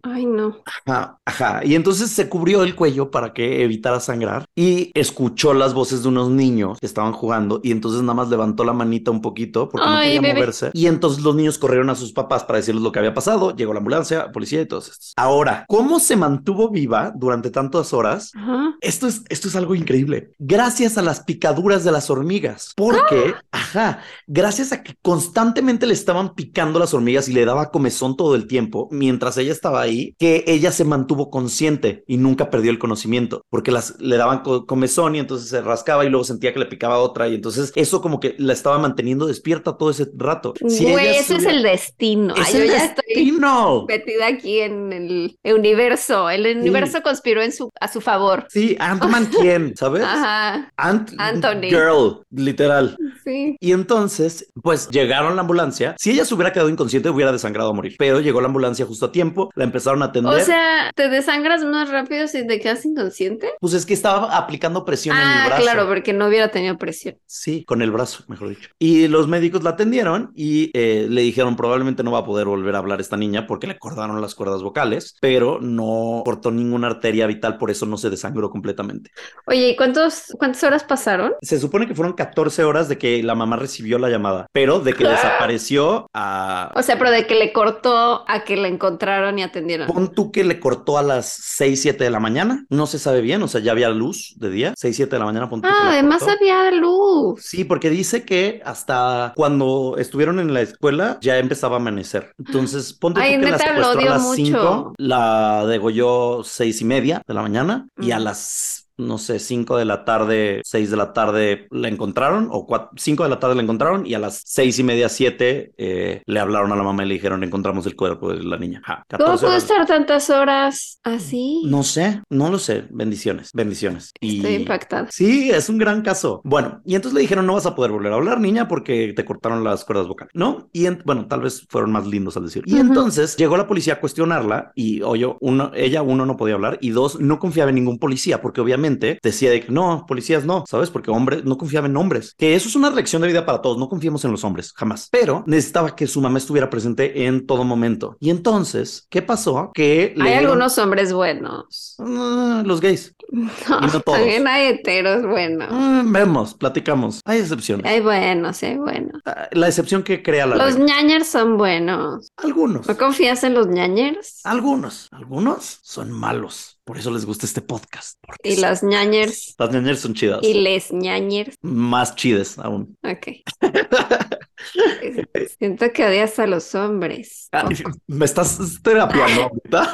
[0.03, 0.57] Ay, no.
[0.85, 1.61] Ajá, ajá.
[1.65, 6.09] Y entonces se cubrió el cuello para que evitara sangrar y escuchó las voces de
[6.09, 9.85] unos niños que estaban jugando y entonces nada más levantó la manita un poquito porque
[9.85, 10.33] no Ay, podía bebé.
[10.39, 10.71] moverse.
[10.73, 13.55] Y entonces los niños corrieron a sus papás para decirles lo que había pasado.
[13.55, 15.13] Llegó la ambulancia, policía y todos estos.
[15.15, 18.31] Ahora, ¿cómo se mantuvo viva durante tantas horas?
[18.35, 18.75] Ajá.
[18.81, 20.31] Esto es, esto es algo increíble.
[20.39, 22.73] Gracias a las picaduras de las hormigas.
[22.75, 23.96] Porque, ajá,
[24.27, 28.47] gracias a que constantemente le estaban picando las hormigas y le daba comezón todo el
[28.47, 33.45] tiempo, mientras ella estaba ahí, que ella se mantuvo consciente y nunca perdió el conocimiento,
[33.49, 36.65] porque las, le daban co- comezón y entonces se rascaba y luego sentía que le
[36.65, 40.53] picaba otra y entonces eso como que la estaba manteniendo despierta todo ese rato.
[40.67, 42.35] Si Güey, ese se es el destino.
[42.35, 43.85] Es Ay, yo el ya estoy destino.
[43.87, 46.29] metida aquí en el universo.
[46.29, 48.45] El universo conspiró en su, a su favor.
[48.49, 49.75] Sí, Ant-Man, ¿quién?
[49.75, 50.03] ¿Sabes?
[50.05, 50.71] Ajá.
[50.77, 51.69] Ant Anthony.
[51.69, 52.97] Girl, literal.
[53.27, 53.57] Sí.
[53.59, 55.95] Y entonces, pues llegaron la ambulancia.
[55.99, 57.95] Si ella se hubiera quedado inconsciente, hubiera desangrado a morir.
[57.99, 60.33] Pero llegó la ambulancia justo a tiempo, la empezaron a atender.
[60.33, 63.49] O sea, ¿te desangras más rápido si te quedas inconsciente?
[63.59, 65.63] pues es que estaba aplicando presión en el Ah, brazo.
[65.63, 67.17] claro, porque no hubiera tenido presión.
[67.25, 68.69] Sí, con el brazo, mejor dicho.
[68.79, 72.75] Y los médicos la atendieron y eh, le dijeron probablemente no va a poder volver
[72.75, 77.27] a hablar esta niña porque le cortaron las cuerdas vocales, pero no cortó ninguna arteria
[77.27, 79.11] vital, por eso no se desangró completamente.
[79.47, 81.33] Oye, ¿y cuántos, cuántas horas pasaron?
[81.41, 84.93] Se supone que fueron 14 horas de que la mamá recibió la llamada, pero de
[84.93, 86.71] que desapareció a...
[86.75, 89.87] O sea, pero de que le cortó a que la encontraron y atendieron.
[89.87, 92.65] Pon tú que le cortó a las 6, 7 de la mañana.
[92.69, 94.73] No se sabe bien, o sea, ya había luz de día.
[94.77, 96.35] 6, 7 de la mañana, pon tú Ah, además cortó.
[96.39, 97.41] había luz.
[97.43, 102.31] Sí, porque dice que hasta cuando estuvieron en la escuela ya empezaba a amanecer.
[102.37, 104.35] Entonces, ponte Ay, tú que la secuestró a las mucho.
[104.35, 109.77] 5, la degolló seis y media de la mañana y a las no sé, 5
[109.77, 113.61] de la tarde, 6 de la tarde la encontraron, o 5 de la tarde la
[113.63, 117.07] encontraron, y a las seis y media, 7 eh, le hablaron a la mamá y
[117.07, 118.81] le dijeron, encontramos el cuerpo de la niña.
[118.85, 119.63] Ja, ¿Cómo 14 pudo horas.
[119.63, 121.61] estar tantas horas así?
[121.65, 122.85] No sé, no lo sé.
[122.89, 124.11] Bendiciones, bendiciones.
[124.19, 125.07] Estoy Y- impactada.
[125.11, 126.41] Sí, es un gran caso.
[126.43, 129.25] Bueno, y entonces le dijeron, no vas a poder volver a hablar, niña, porque te
[129.25, 130.69] cortaron las cuerdas vocales, ¿no?
[130.73, 132.63] Y en- bueno, tal vez fueron más lindos al decir.
[132.65, 136.77] Y entonces llegó la policía a cuestionarla y, oye, uno, ella, uno, no podía hablar
[136.81, 140.63] y dos, no confiaba en ningún policía, porque obviamente decía de que no, policías no,
[140.67, 140.89] ¿sabes?
[140.89, 142.33] Porque hombres, no confiaba en hombres.
[142.37, 145.07] Que eso es una lección de vida para todos, no confiemos en los hombres, jamás.
[145.11, 148.17] Pero necesitaba que su mamá estuviera presente en todo momento.
[148.19, 149.71] Y entonces, ¿qué pasó?
[149.73, 151.95] Que Hay dieron- algunos hombres buenos.
[151.99, 153.13] Ah, los gays.
[153.69, 154.17] No, no todos.
[154.19, 155.67] también hay heteros buenos.
[155.69, 157.19] Ah, vemos, platicamos.
[157.25, 157.85] Hay excepciones.
[157.85, 159.21] Hay buenos, hay buenos.
[159.25, 160.85] Ah, La excepción que crea la Los regla.
[160.85, 162.31] ñañers son buenos.
[162.37, 162.87] Algunos.
[162.87, 164.39] ¿No confías en los ñañers?
[164.45, 165.09] Algunos.
[165.11, 166.76] Algunos son malos.
[166.87, 168.17] Por eso les gusta este podcast.
[168.43, 169.55] Y las ñañers.
[169.59, 170.39] Las ñañeras son chidas.
[170.41, 171.53] Y les ñañers.
[171.61, 172.97] Más chides aún.
[173.03, 173.27] Ok.
[175.59, 177.49] Siento que odias a los hombres.
[177.51, 177.67] Ah,
[178.07, 179.91] Me estás terapiando ahorita.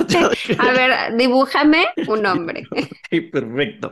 [0.60, 3.91] A ver, dibújame un hombre Ok, Perfecto.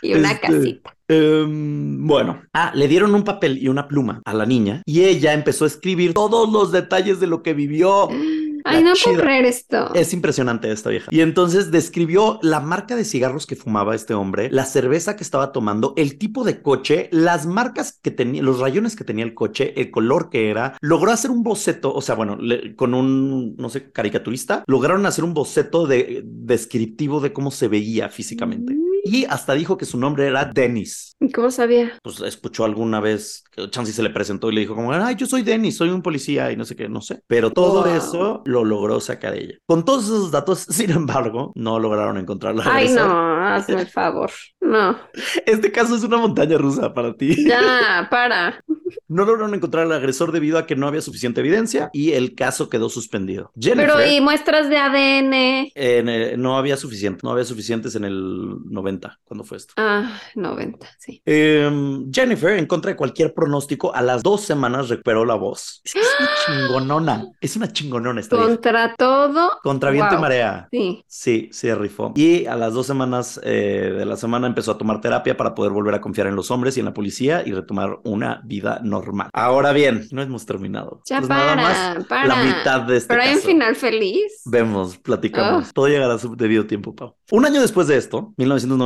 [0.00, 0.96] y una Este, casita.
[1.08, 5.32] Em, bueno, ah, le dieron un papel y una pluma a la niña y ella
[5.32, 8.08] empezó a escribir todos los detalles de lo que vivió.
[8.66, 9.94] Ay, no puedo creer esto.
[9.94, 11.08] Es impresionante esta vieja.
[11.10, 15.52] Y entonces describió la marca de cigarros que fumaba este hombre, la cerveza que estaba
[15.52, 19.80] tomando, el tipo de coche, las marcas que tenía, los rayones que tenía el coche,
[19.80, 20.76] el color que era.
[20.80, 25.24] Logró hacer un boceto, o sea, bueno, le- con un, no sé, caricaturista, lograron hacer
[25.24, 28.74] un boceto de, descriptivo de cómo se veía físicamente.
[29.08, 31.14] Y hasta dijo que su nombre era Dennis.
[31.20, 31.92] ¿Y ¿Cómo sabía?
[32.02, 35.26] Pues escuchó alguna vez que Chansey se le presentó y le dijo como, ay, yo
[35.26, 37.22] soy Dennis, soy un policía y no sé qué, no sé.
[37.26, 37.94] Pero todo Wow.
[37.96, 39.54] eso lo logró sacar ella.
[39.66, 42.64] Con todos esos datos, sin embargo, no lograron encontrarla.
[42.66, 44.30] Ay, no, hazme el favor.
[44.60, 44.98] No,
[45.46, 47.44] Este caso es una montaña rusa para ti.
[47.48, 48.60] ya, para.
[49.08, 52.68] No lograron encontrar al agresor debido a que no había suficiente evidencia y el caso
[52.68, 53.52] quedó suspendido.
[53.58, 55.70] Jennifer, Pero, ¿y muestras de ADN?
[55.74, 59.74] en, no había suficiente, no había suficientes en el 90 cuando fue esto.
[59.76, 61.22] Ah, 90, sí.
[61.24, 65.80] Em, Jennifer, en contra de cualquier pronóstico, a las dos semanas recuperó la voz.
[65.84, 67.26] Es que es una chingonona.
[67.40, 68.50] Es una chingonona esta vieja.
[68.50, 69.50] Contra todo.
[69.62, 70.68] Contra viento y marea.
[70.70, 71.04] Sí.
[71.06, 72.12] Sí, se rifó.
[72.16, 75.72] Y a las dos semanas eh, de la semana empezó a tomar terapia para poder
[75.72, 79.28] volver a confiar en los hombres y en la policía y retomar una vida normal.
[79.32, 81.00] Ahora bien, no hemos terminado.
[81.06, 82.26] Ya Pues nada para, más para.
[82.26, 84.42] la mitad de este Pero hay un final feliz.
[84.44, 85.68] Vemos, platicamos.
[85.68, 85.72] Oh.
[85.74, 87.16] Todo llegará a su debido tiempo, Pau.
[87.30, 88.32] Un año después de esto,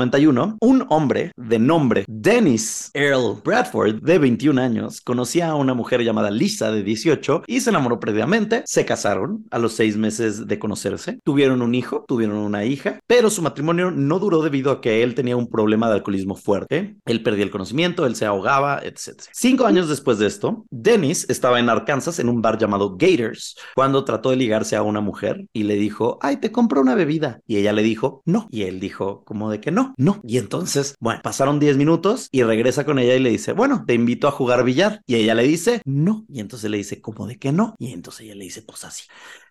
[0.00, 6.02] 1991, un hombre de nombre Dennis Earl Bradford, de 21 años, conocía a una mujer
[6.02, 8.62] llamada Lisa, de 18, y se enamoró previamente.
[8.64, 11.18] Se casaron a los seis meses de conocerse.
[11.22, 15.14] Tuvieron un hijo, tuvieron una hija, pero su matrimonio no duró debido a que él
[15.14, 16.96] tenía un problema de alcoholismo fuerte.
[17.04, 19.20] Él perdía el conocimiento, él se ahogaba, etc.
[19.32, 24.04] Cinco años después de esto, Dennis estaba en Arkansas en un bar llamado Gators cuando
[24.04, 27.40] trató de ligarse a una mujer y le dijo, ay, te compro una bebida.
[27.46, 28.48] Y ella le dijo, no.
[28.50, 30.20] Y él dijo, como de que no, no.
[30.24, 33.94] Y entonces, bueno, pasaron 10 minutos y regresa con ella y le dice, bueno, te
[33.94, 35.02] invito a jugar billar.
[35.06, 36.24] Y ella le dice, no.
[36.28, 37.74] Y entonces le dice, como de que no.
[37.78, 39.04] Y entonces ella le dice, pues así.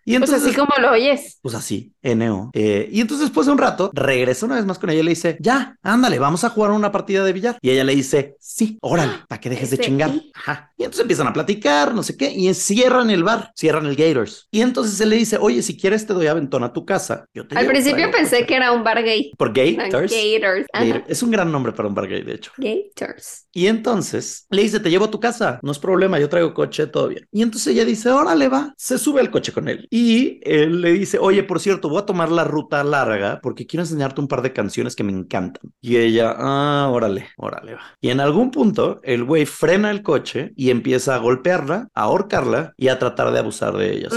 [0.10, 1.38] Y entonces, pues así como lo oyes.
[1.40, 2.50] Pues así, NO.
[2.54, 5.12] Eh, y entonces después de un rato, regresa una vez más con ella y le
[5.12, 7.60] dice, ya, ándale, vamos a jugar una partida de billar.
[7.62, 10.12] Y ella le dice, sí, órale, para que dejes de chingar.
[10.34, 10.74] Ajá.
[10.78, 14.48] Y entonces empiezan a platicar, no sé qué, y cierran el bar, cierran el Gators.
[14.50, 17.26] Y entonces él le dice, oye, si quieres te doy aventón a tu casa.
[17.32, 19.32] Yo Al principio pensé que era un bar gay.
[19.38, 20.12] ¿Por Gators?
[20.12, 20.66] Gators.
[21.08, 22.52] Es un gran nombre para un bar gay, de hecho.
[22.58, 23.46] Gators.
[23.54, 26.88] Y entonces le dice, te llevo a tu casa, no es problema, yo traigo coche,
[26.88, 27.28] todo bien.
[27.32, 29.88] Y entonces ella dice, órale, va, se sube al coche con él.
[29.92, 29.99] Y
[30.44, 34.22] él le dice, oye, por cierto, voy a tomar la ruta larga porque quiero enseñarte
[34.22, 35.72] un par de canciones que me encantan.
[35.82, 37.76] Y ella, ah, órale, órale.
[37.76, 37.82] Va.
[38.02, 42.74] Y en algún punto, el güey frena el coche y empieza a golpearla, a ahorcarla
[42.78, 44.10] y a tratar de abusar de ella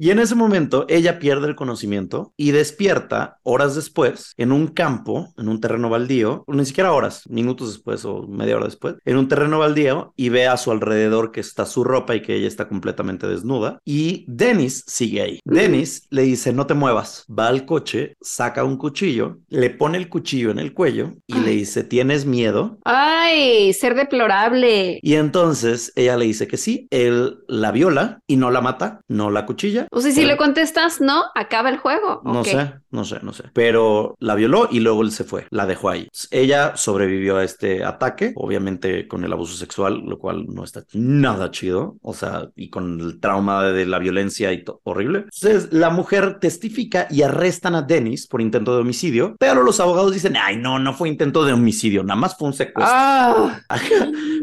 [0.00, 5.34] y en ese momento ella pierde el conocimiento y despierta horas después en un campo,
[5.36, 9.26] en un terreno baldío, ni siquiera horas, minutos después o media hora después, en un
[9.26, 12.68] terreno baldío y ve a su alrededor que está su ropa y que ella está
[12.68, 13.80] completamente desnuda.
[13.84, 15.40] Y Dennis sigue ahí.
[15.44, 17.26] Dennis le dice, no te muevas.
[17.28, 21.50] Va al coche, saca un cuchillo, le pone el cuchillo en el cuello y le
[21.50, 22.78] dice, ¿tienes miedo?
[22.84, 25.00] Ay, ser deplorable.
[25.02, 29.30] Y entonces ella le dice que sí, él la viola y no la mata, no
[29.30, 32.22] la cuchilla o sea, si le contestas no, acaba el juego.
[32.24, 33.44] No sé, no sé, no sé.
[33.52, 36.08] Pero la violó y luego él se fue, la dejó ahí.
[36.30, 41.50] Ella sobrevivió a este ataque, obviamente con el abuso sexual, lo cual no está nada
[41.50, 41.96] chido.
[42.02, 45.24] O sea, y con el trauma de la violencia y todo horrible.
[45.32, 50.12] Entonces, la mujer testifica y arrestan a Dennis por intento de homicidio, pero los abogados
[50.12, 52.94] dicen, ay, no, no fue intento de homicidio, nada más fue un secuestro.
[52.96, 53.60] Ah,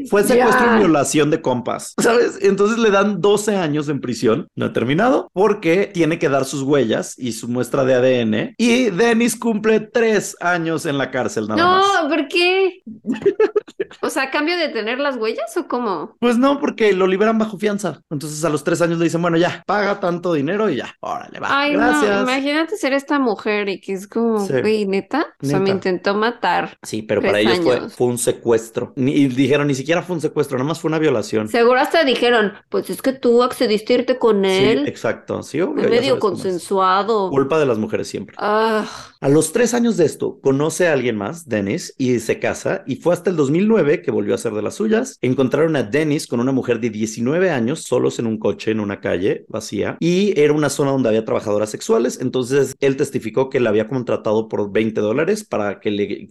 [0.10, 2.40] fue secuestro y violación de compas, ¿sabes?
[2.42, 6.62] Entonces le dan 12 años en prisión, no ha terminado, porque tiene que dar sus
[6.62, 8.56] huellas y su muestra de ADN.
[8.58, 11.86] Y Dennis cumple tres años en la cárcel, nada más.
[12.04, 12.82] No, ¿por qué?
[14.02, 16.16] o sea, cambio de tener las huellas o cómo?
[16.22, 18.00] Pues no, porque lo liberan bajo fianza.
[18.10, 21.38] Entonces a los tres años le dicen, bueno, ya, paga tanto dinero y ya, órale,
[21.42, 21.48] va.
[21.52, 22.16] Ay, Gracias.
[22.16, 25.26] no, imagínate ser esta mujer y que es como, güey, ¿neta?
[25.44, 26.78] O sea, me intentó matar.
[26.82, 28.94] Sí, pero para ellos fue, fue, un secuestro.
[28.96, 31.50] y dijeron, ni siquiera fue un secuestro, nada más fue una violación.
[31.50, 34.84] Seguro hasta dijeron, pues es que tú accediste a irte con él.
[34.86, 37.30] Sí, exacto sí, medio consensuado.
[37.30, 38.36] Culpa de las mujeres siempre.
[38.40, 38.86] Ah.
[39.26, 42.98] A los tres años de esto, conoce a alguien más, Dennis, y se casa, y
[42.98, 45.18] fue hasta el 2009 que volvió a hacer de las suyas.
[45.20, 49.02] Encontraron a Dennis con una mujer de 19 años, solos en un coche, en una
[49.02, 53.72] calle vacía, y era una zona donde había trabajadoras sexuales, entonces él testificó que la
[53.72, 56.28] había contratado por 20 dólares para que le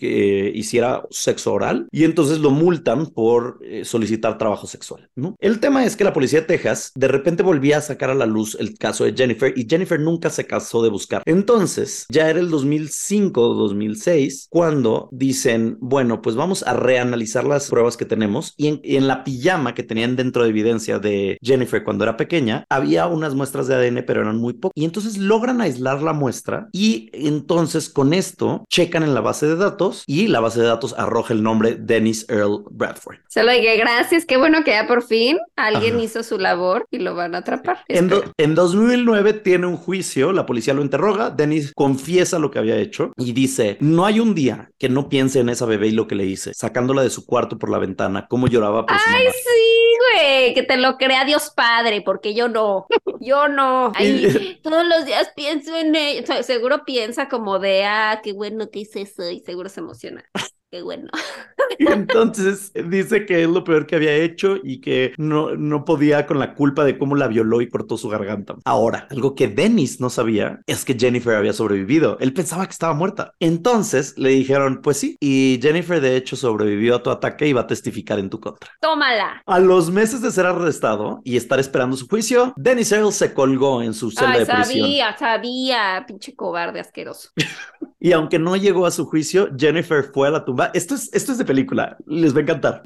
[0.54, 5.10] hiciera sexo oral, y entonces lo multan por eh, solicitar trabajo sexual.
[5.40, 8.26] El tema es que la policía de Texas de repente volvía a sacar a la
[8.26, 11.22] luz el caso de Jennifer y Jennifer nunca se casó de buscar.
[11.26, 12.50] Entonces, ya era el
[12.84, 18.80] 2005 o 2006 cuando dicen, bueno, pues vamos a reanalizar las pruebas que tenemos y
[18.96, 23.34] en, la pijama que tenían dentro de evidencia de Jennifer cuando era pequeña, había unas
[23.34, 24.72] muestras de ADN, pero eran muy pocas.
[24.74, 29.56] Y entonces logran aislar la muestra y entonces con esto checan en la base de
[29.56, 33.16] datos y la base de datos arroja el nombre Dennis Earl Bradford.
[33.28, 36.98] Se lo dije, gracias, qué bueno que ya por fin alguien hizo su labor y
[36.98, 37.78] lo van a atrapar.
[37.88, 42.73] En, en 2009 tiene un juicio, la policía lo interroga, Dennis confiesa lo que había
[42.80, 46.06] hecho y dice, no hay un día que no piense en esa bebé y lo
[46.06, 50.18] que le hice, sacándola de su cuarto por la ventana, cómo lloraba por Ay, sí,
[50.18, 52.86] güey, que te lo crea Dios Padre, porque yo no,
[53.20, 53.92] yo no.
[54.62, 59.02] todos los días pienso en ella, seguro piensa como de, ah, qué bueno que hice
[59.02, 60.24] eso y seguro se emociona
[60.74, 61.08] qué bueno.
[61.78, 66.26] Y entonces dice que es lo peor que había hecho y que no, no podía
[66.26, 68.56] con la culpa de cómo la violó y cortó su garganta.
[68.64, 72.18] Ahora, algo que Dennis no sabía es que Jennifer había sobrevivido.
[72.18, 73.34] Él pensaba que estaba muerta.
[73.38, 77.62] Entonces le dijeron, pues sí, y Jennifer de hecho sobrevivió a tu ataque y va
[77.62, 78.68] a testificar en tu contra.
[78.80, 79.42] Tómala.
[79.46, 83.80] A los meses de ser arrestado y estar esperando su juicio, Dennis Earl se colgó
[83.80, 84.88] en su celda de prisión.
[84.88, 87.30] Sabía, sabía, pinche cobarde asqueroso.
[88.00, 91.32] y aunque no llegó a su juicio, Jennifer fue a la tumba esto es, esto
[91.32, 92.82] es de película, les va a encantar.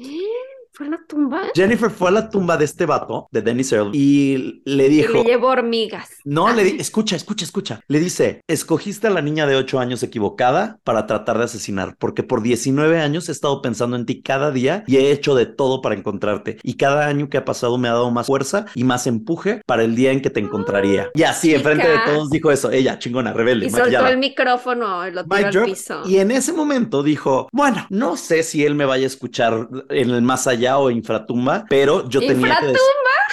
[0.79, 1.41] ¿Fue a la tumba?
[1.53, 5.11] Jennifer fue a la tumba de este vato, de Dennis Earl, y le Y dijo...
[5.15, 6.07] le llevó hormigas.
[6.23, 7.81] No, le di- escucha, escucha, escucha.
[7.89, 12.23] Le dice, escogiste a la niña de 8 años equivocada para tratar de asesinar, porque
[12.23, 15.81] por 19 años he estado pensando en ti cada día y he hecho de todo
[15.81, 16.59] para encontrarte.
[16.63, 19.83] Y cada año que ha pasado me ha dado más fuerza y más empuje para
[19.83, 21.09] el día en que te encontraría.
[21.13, 22.05] Y así, enfrente de chica.
[22.13, 22.71] todos, dijo eso.
[22.71, 26.03] Ella, chingona, rebelde, Y soltó el micrófono y lo tiró al piso.
[26.05, 30.11] Y en ese momento dijo, bueno, no sé si él me vaya a escuchar en
[30.11, 32.73] el más allá o infratumba, pero yo tenía que...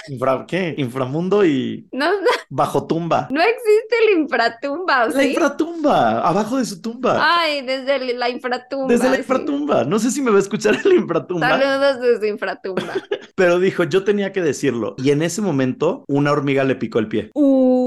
[0.08, 0.74] Infra, ¿Qué?
[0.78, 3.26] Inframundo y No, no, bajo tumba.
[3.30, 5.28] no existe el infratumba, ¿o La sí?
[5.30, 7.18] infratumba, abajo de su tumba.
[7.20, 8.86] Ay, desde la infratumba.
[8.86, 9.20] Desde la sí.
[9.20, 9.84] infratumba.
[9.84, 12.92] No sé si me va a escuchar la infratumba, Saludos desde infratumba.
[13.34, 14.94] pero dijo, yo tenía que decirlo.
[14.98, 17.30] Y en ese momento, una hormiga le picó el pie.
[17.34, 17.85] Uh,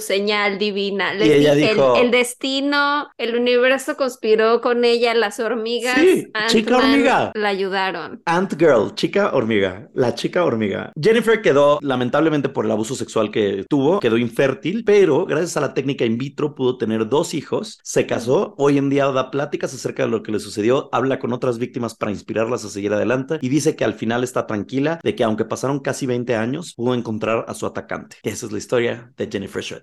[0.00, 1.14] señal divina.
[1.14, 5.98] Les Y ella dije, el- dijo- el, destino, el universo conspiró con ella, las hormigas.
[5.98, 7.32] Sí, chica hormiga.
[7.34, 8.22] La ayudaron.
[8.26, 10.92] Ant Girl, chica hormiga, la chica hormiga.
[11.00, 15.74] Jennifer quedó, lamentablemente por el abuso sexual que tuvo, quedó infértil, pero gracias a la
[15.74, 20.04] técnica in vitro pudo tener dos hijos, se casó, hoy en día da pláticas acerca
[20.04, 23.48] de lo que le sucedió, habla con otras víctimas para inspirarlas a seguir adelante y
[23.48, 27.44] dice que al final está tranquila de que aunque pasaron casi 20 años, pudo encontrar
[27.48, 28.16] a su atacante.
[28.22, 29.82] Esa es la historia de Jennifer Shred.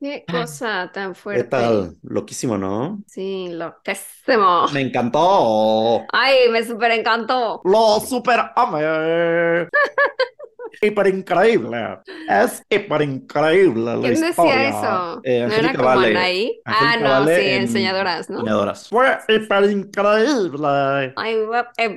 [0.00, 1.44] Qué cosa tan fuerte.
[1.44, 1.96] ¿Qué tal?
[2.02, 3.02] Loquísimo, ¿no?
[3.06, 4.68] Sí, loquísimo.
[4.72, 6.04] Me encantó.
[6.12, 7.62] Ay, me súper encantó.
[7.64, 9.68] Lo super amé.
[10.80, 11.98] hiper increíble.
[12.28, 14.68] Es hiper increíble la ¿Quién decía historia.
[14.68, 15.20] eso?
[15.24, 16.08] Eh, ¿No era como Vale.
[16.10, 16.60] Anaí?
[16.64, 18.38] Ah, no, Vale sí, en enseñadoras, ¿no?
[18.40, 18.88] Soñadoras.
[18.88, 21.12] Fue hiper increíble.
[21.16, 21.36] Ay,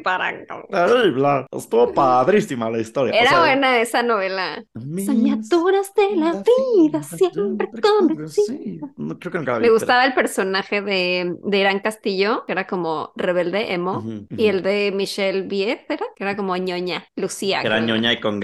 [0.03, 0.29] para-
[0.69, 1.45] Terrible.
[1.51, 3.13] Estuvo padrísima la historia.
[3.13, 4.63] O Era sea, buena esa novela.
[5.05, 6.43] Soñadoras de la
[6.77, 8.33] vida, siempre convencidas.
[8.47, 11.79] Sí, no, creo que nunca la vi, Me pero- gustaba el personaje de, de Irán
[11.79, 14.49] Castillo, que era como rebelde, emo, Ujú, y ujú.
[14.57, 16.05] el de Michelle Viet, ¿era?
[16.15, 17.61] Que era como ñoña, Lucía.
[17.61, 17.87] Era creo.
[17.87, 18.39] ñoña y con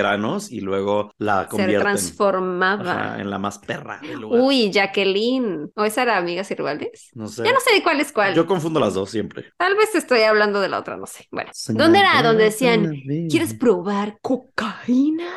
[0.50, 2.92] y luego la Se convierten transformaba.
[2.92, 4.42] ajá, en la más perra del lugar.
[4.42, 5.72] Uy, Jacqueline.
[5.76, 7.10] ¿O esa era Amigas y Rivales?
[7.14, 7.44] no sé.
[7.44, 8.34] Ya no sé de cuál es cuál.
[8.34, 9.46] Yo confundo las dos siempre.
[9.58, 11.28] Tal vez estoy hablando de la otra, no sé.
[11.32, 12.22] Bueno, ¿dónde era?
[12.24, 12.92] Donde decían,
[13.30, 15.28] ¿quieres probar cocaína?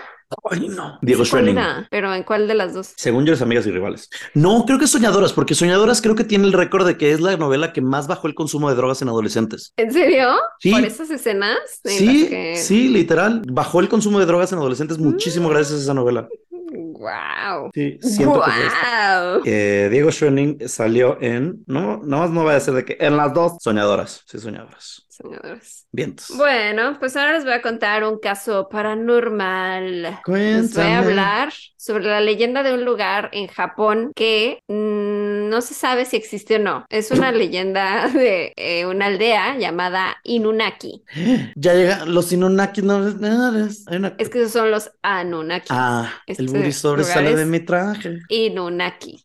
[0.51, 0.99] Ay, no.
[1.01, 1.87] Diego ¿Cuál Schwenning.
[1.91, 2.93] Pero ¿en cuál de las dos?
[2.97, 4.11] Según yo, es amigas y rivales.
[4.35, 7.37] No, creo que Soñadoras, porque Soñadoras creo que tiene el récord de que es la
[7.37, 9.73] novela que más bajó el consumo de drogas en adolescentes.
[9.77, 10.29] ¿En serio?
[10.59, 10.73] Sí.
[10.73, 11.59] ¿Por esas escenas?
[11.85, 13.43] en Sí, las que- sí, literal.
[13.51, 16.29] Bajó el consumo de drogas en adolescentes muchísimo gracias a esa novela.
[16.71, 17.71] Wow.
[17.75, 18.43] Sí, siento
[19.45, 19.85] que.
[19.85, 21.65] Eh, Diego Schwenning salió en.
[21.67, 22.97] No, nada más no va a ser de que.
[23.01, 23.55] En las dos.
[23.61, 24.23] Soñadoras.
[24.27, 25.05] Sí, soñadoras.
[25.09, 25.87] Soñadores.
[25.91, 26.37] Vientos.
[26.37, 30.03] Bueno, pues ahora les voy a contar un caso paranormal.
[30.03, 30.95] Les voy a Cuéntame.
[30.97, 34.63] hablar sobre la leyenda de un lugar en Japón que
[35.49, 36.85] no se sabe si existe o no.
[36.91, 41.03] Es una leyenda de eh, una aldea llamada Inunaki.
[41.57, 42.05] Ya llega.
[42.07, 43.01] Los Inunaki no.
[43.01, 45.69] no, es- una- Es que esos son los Anunnaki.
[45.71, 48.19] Ah, este el sobresale lugar de mi traje.
[48.29, 49.25] Inunaki.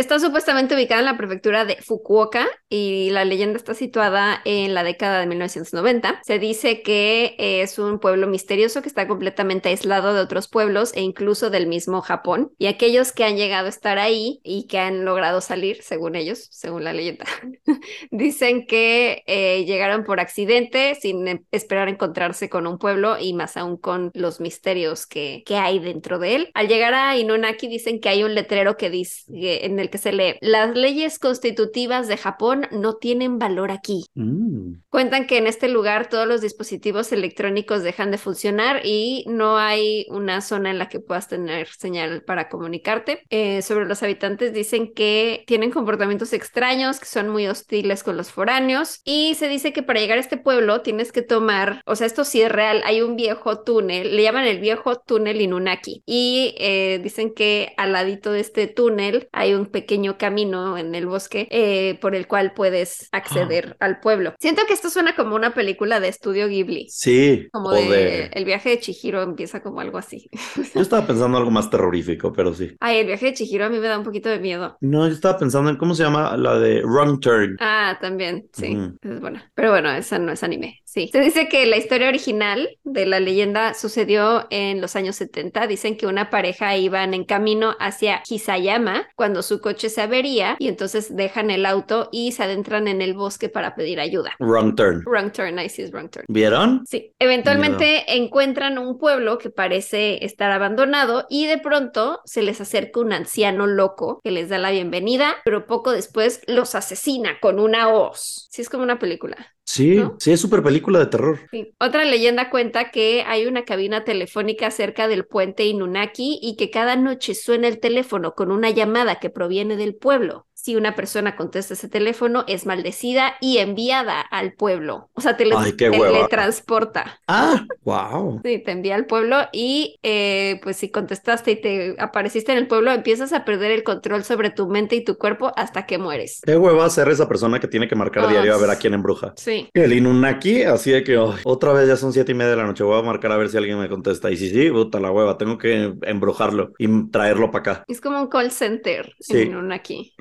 [0.00, 4.82] Está supuestamente ubicada en la prefectura de Fukuoka y la leyenda está situada en la
[4.82, 6.22] década de 1990.
[6.24, 11.02] Se dice que es un pueblo misterioso que está completamente aislado de otros pueblos e
[11.02, 12.50] incluso del mismo Japón.
[12.56, 16.48] Y aquellos que han llegado a estar ahí y que han logrado salir, según ellos,
[16.50, 17.26] según la leyenda,
[18.10, 23.58] dicen que eh, llegaron por accidente sin em- esperar encontrarse con un pueblo y más
[23.58, 26.50] aún con los misterios que, que hay dentro de él.
[26.54, 29.24] Al llegar a Inunaki dicen que hay un letrero que dice
[29.64, 34.06] en el que se lee las leyes constitutivas de Japón no tienen valor aquí.
[34.14, 34.80] Mm.
[34.88, 40.06] Cuentan que en este lugar todos los dispositivos electrónicos dejan de funcionar y no hay
[40.10, 43.22] una zona en la que puedas tener señal para comunicarte.
[43.30, 48.30] Eh, sobre los habitantes dicen que tienen comportamientos extraños, que son muy hostiles con los
[48.30, 52.06] foráneos y se dice que para llegar a este pueblo tienes que tomar, o sea,
[52.06, 56.54] esto sí es real, hay un viejo túnel, le llaman el viejo túnel Inunaki y
[56.58, 61.48] eh, dicen que al ladito de este túnel hay un pequeño camino en el bosque
[61.50, 64.34] eh, por el cual puedes acceder al pueblo.
[64.38, 66.86] Siento que esto suena como una película de estudio Ghibli.
[66.90, 67.48] Sí.
[67.52, 70.28] Como de, de- el viaje de Chihiro empieza como algo así.
[70.74, 72.76] Yo estaba pensando algo más terrorífico, pero sí.
[72.80, 74.76] Ay, el viaje de Chihiro a mí me da un poquito de miedo.
[74.80, 77.56] No, yo estaba pensando en cómo se llama la de Wrong Turn.
[77.60, 78.76] Ah, también, sí.
[78.76, 78.96] Ujú.
[79.02, 79.50] Es buena.
[79.54, 80.80] Pero bueno, esa no es anime.
[80.84, 81.08] Sí.
[81.12, 85.68] Se dice que la historia original de la leyenda sucedió en los años 70.
[85.68, 90.68] Dicen que una pareja iban en camino hacia Hisayama cuando su coche se avería y
[90.68, 94.32] entonces dejan el auto y se adentran en el bosque para pedir ayuda.
[94.38, 95.02] Wrong Turn.
[95.04, 96.24] Wrong turn, ahí sí es wrong turn.
[96.28, 96.84] ¿Vieron?
[96.86, 103.00] Sí, eventualmente encuentran un pueblo que parece estar abandonado y de pronto se les acerca
[103.00, 107.88] un anciano loco que les da la bienvenida, pero poco después los asesina con una
[107.88, 108.48] hoz.
[108.50, 109.36] Sí, es como una película.
[109.70, 110.16] Sí, ¿no?
[110.18, 111.38] sí, es súper película de terror.
[111.50, 111.72] Sí.
[111.78, 116.96] Otra leyenda cuenta que hay una cabina telefónica cerca del puente Inunaki y que cada
[116.96, 120.46] noche suena el teléfono con una llamada que proviene del pueblo.
[120.52, 125.08] Si una persona contesta ese teléfono, es maldecida y enviada al pueblo.
[125.14, 126.12] O sea, Ay, qué hueva.
[126.12, 127.18] teletransporta.
[127.26, 128.42] Ah, wow.
[128.44, 132.66] Sí, te envía al pueblo y eh, pues si contestaste y te apareciste en el
[132.66, 136.42] pueblo, empiezas a perder el control sobre tu mente y tu cuerpo hasta que mueres.
[136.44, 138.92] Qué hueva ser esa persona que tiene que marcar Ah, diario a ver a quién
[138.92, 139.32] embruja.
[139.36, 139.59] Sí.
[139.74, 142.66] El Inunaki, así de que ay, otra vez ya son siete y media de la
[142.66, 142.84] noche.
[142.84, 144.30] Voy a marcar a ver si alguien me contesta.
[144.30, 147.84] Y si sí, puta la hueva, tengo que embrujarlo y traerlo para acá.
[147.88, 149.38] Es como un call center Sí.
[149.38, 150.14] en un aquí.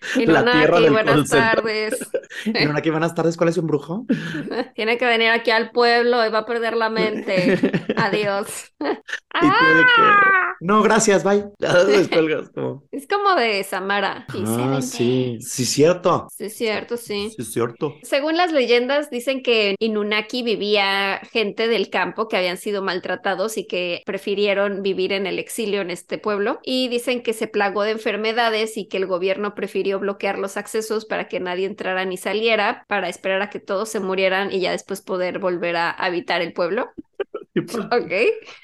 [0.16, 0.32] Lo...
[0.32, 2.10] La tierra del call buenas tardes.
[2.44, 4.06] Inunaki, buenas tardes, ¿cuál es su embrujo?
[4.74, 7.58] Tiene que venir aquí al pueblo y va a perder la mente.
[7.96, 8.72] Adiós.
[8.78, 8.98] Que,
[9.34, 10.46] ¡Ah!
[10.60, 11.44] No, gracias, bye.
[11.58, 12.84] Ya descuelgas como.
[12.90, 14.26] Es como de Samara.
[14.46, 16.28] Ah, sí, sí, cierto.
[16.30, 17.30] Sí, cierto, sí.
[17.36, 17.94] Sí, cierto.
[18.02, 23.58] Según las leyendas, dicen que en Inunaki vivía gente del campo que habían sido maltratados
[23.58, 26.58] y que prefirieron vivir en el exilio en este pueblo.
[26.62, 31.04] Y dicen que se plagó de enfermedades y que el gobierno prefirió bloquear los accesos
[31.04, 34.72] para que nadie entrara ni saliera, para esperar a que todos se murieran y ya
[34.72, 36.90] después poder volver a habitar el pueblo.
[37.62, 38.12] Ok.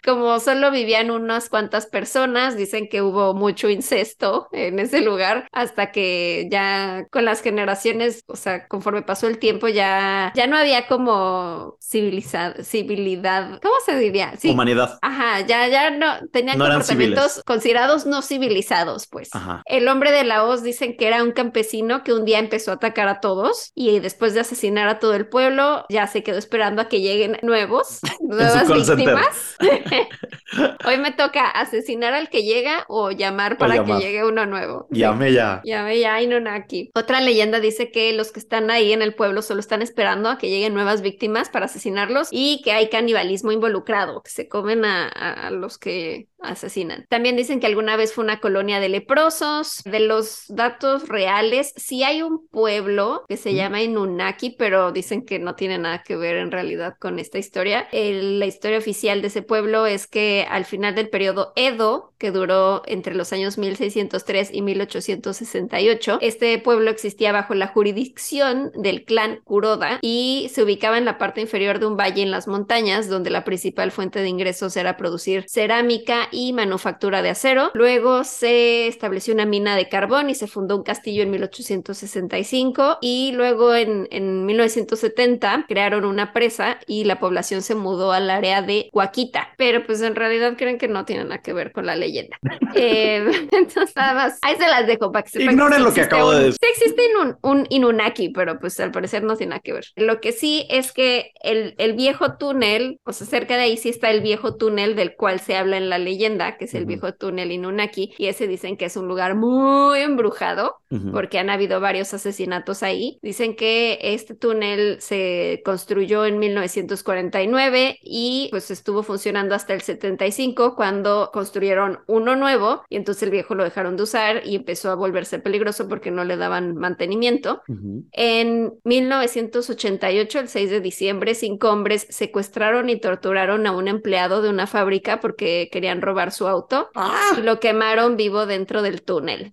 [0.05, 5.91] Como solo vivían unas cuantas personas, dicen que hubo mucho incesto en ese lugar hasta
[5.93, 10.87] que ya con las generaciones, o sea, conforme pasó el tiempo, ya, ya no había
[10.87, 14.35] como civilizad, civilidad, ¿cómo se diría?
[14.39, 14.51] Sí.
[14.51, 14.99] Humanidad.
[15.03, 19.31] Ajá, ya, ya no tenían No comportamientos considerados no civilizados, pues.
[19.33, 19.63] Ajá.
[19.67, 22.75] El hombre de la hoz dicen que era un campesino que un día empezó a
[22.75, 26.83] atacar a todos y después de asesinar a todo el pueblo, ya se quedó esperando
[26.83, 29.17] a que lleguen nuevos, nuevas call center.
[29.17, 29.57] víctimas.
[30.85, 33.99] Hoy me toca asesinar al que llega o llamar para llamar.
[34.01, 34.87] que llegue uno nuevo.
[34.91, 35.63] Llame ya.
[35.65, 36.91] Ya ve, ya Inunaki.
[36.95, 40.39] Otra leyenda dice que los que están ahí en el pueblo solo están esperando a
[40.39, 45.05] que lleguen nuevas víctimas para asesinarlos y que hay canibalismo involucrado, que se comen a,
[45.09, 47.07] a- a los que asesinan.
[47.09, 49.81] También dicen que alguna vez fue una colonia de leprosos.
[49.85, 53.55] De los datos reales, sí hay un pueblo que se Mm.
[53.55, 57.87] llama Inunaki, pero dicen que no tiene nada que ver en realidad con esta historia.
[57.93, 62.31] El- la historia oficial de ese pueblo es que al final del periodo Edo, que
[62.31, 69.41] duró entre los años 1603 y 1868, este pueblo existía bajo la jurisdicción del clan
[69.45, 73.31] Kuroda y se ubicaba en la parte inferior de un valle en las montañas, donde
[73.31, 77.71] la principal fuente de ingresos era producir cerámica y manufactura de acero.
[77.75, 83.33] Luego se estableció una mina de carbón y se fundó un castillo en 1865 y
[83.33, 88.89] luego en, en 1970 crearon una presa y la población se mudó al área de
[88.93, 92.37] Huaquita, pero pues en realidad creen que no tiene nada que ver con la leyenda.
[92.75, 96.31] Eh, entonces nada más, ahí se las dejo para que sepan Ignoren lo que acabo
[96.31, 96.59] de un- decir.
[96.63, 99.85] Sí existe un, un Inunaki, pero pues al parecer no tiene nada que ver.
[99.97, 103.91] Lo que sí es que el, el viejo túnel, o sea, cerca de ahí sí
[103.91, 106.89] está el viejo túnel del cual se habla en la leyenda, que es el Ujú.
[106.89, 111.13] viejo túnel Inunaki, y ese dicen que es un lugar muy embrujado Ujú.
[111.13, 113.19] porque han habido varios asesinatos ahí.
[113.21, 120.75] Dicen que este túnel se construyó en 1949 y pues estuvo funcionando hasta el 75
[120.75, 124.95] cuando construyeron uno nuevo y entonces el viejo lo dejaron de usar y empezó a
[124.95, 127.63] volverse peligroso porque no le daban mantenimiento.
[127.69, 128.05] Ujú.
[128.13, 134.49] En 1988, el 6 de diciembre, cinco hombres secuestraron y torturaron a un empleado de
[134.49, 136.91] una fábrica porque querían robar su auto
[137.37, 139.51] y lo quemaron vivo dentro del túnel.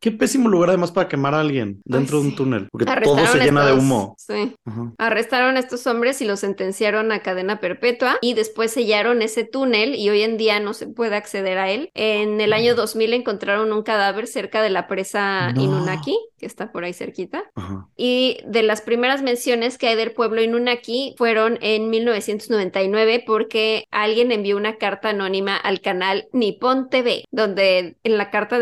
[0.00, 2.36] Qué pésimo lugar además para quemar a alguien dentro Ay, de un sí.
[2.36, 4.14] túnel, porque todo Arrestaron se llena de estos- humo.
[4.18, 4.54] Sí.
[4.64, 4.92] Ajá.
[4.98, 9.94] Arrestaron a estos hombres y los sentenciaron a cadena perpetua y después sellaron ese túnel
[9.94, 11.90] y hoy en día no se puede acceder a él.
[11.94, 15.62] En el año 2000 encontraron un cadáver cerca de la presa No.
[15.62, 17.44] Inunaki, que está por ahí cerquita.
[17.54, 17.88] Ajá.
[17.96, 24.32] Y de las primeras menciones que hay del pueblo Inunaki fueron en 1999 porque alguien
[24.32, 28.58] envió una carta anónima al canal Nippon TV, donde en la carta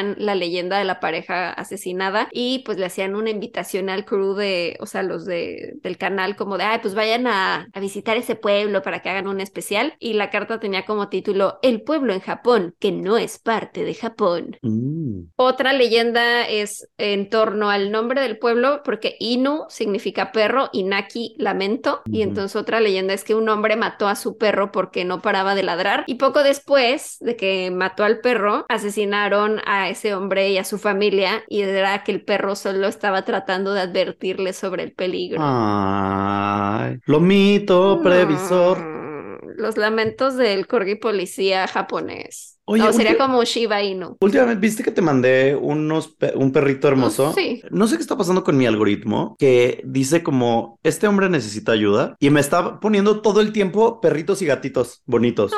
[0.00, 4.76] la leyenda de la pareja asesinada y pues le hacían una invitación al crew de,
[4.80, 8.36] o sea, los de, del canal como de, ay, pues vayan a, a visitar ese
[8.36, 9.94] pueblo para que hagan un especial.
[9.98, 13.94] Y la carta tenía como título El pueblo en Japón, que no es parte de
[13.94, 14.56] Japón.
[14.62, 15.30] Mm.
[15.36, 21.34] Otra leyenda es en torno al nombre del pueblo, porque Inu significa perro y Naki
[21.38, 22.02] lamento.
[22.06, 25.54] Y entonces otra leyenda es que un hombre mató a su perro porque no paraba
[25.54, 26.04] de ladrar.
[26.06, 30.78] Y poco después de que mató al perro, asesinaron a ese hombre y a su
[30.78, 31.42] familia.
[31.48, 35.40] Y era que el perro solo estaba tratando de advertirle sobre el peligro.
[35.42, 38.78] Ay, lo mito previsor.
[38.78, 42.58] Mm, los lamentos del corgi policía japonés.
[42.64, 44.16] Oye, no, sería como Shiba Inu.
[44.20, 47.32] Últimamente, ¿viste que te mandé unos pe- un perrito hermoso?
[47.32, 47.60] Sí.
[47.70, 52.14] No sé qué está pasando con mi algoritmo, que dice como, este hombre necesita ayuda
[52.20, 55.50] y me está poniendo todo el tiempo perritos y gatitos bonitos.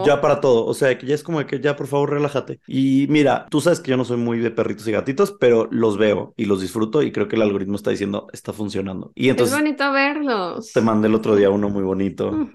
[0.00, 0.06] No.
[0.06, 2.60] Ya para todo, o sea, que ya es como que ya por favor relájate.
[2.66, 5.98] Y mira, tú sabes que yo no soy muy de perritos y gatitos, pero los
[5.98, 9.12] veo y los disfruto y creo que el algoritmo está diciendo, está funcionando.
[9.14, 10.72] Y es entonces bonito verlos.
[10.72, 12.48] te mandé el otro día uno muy bonito.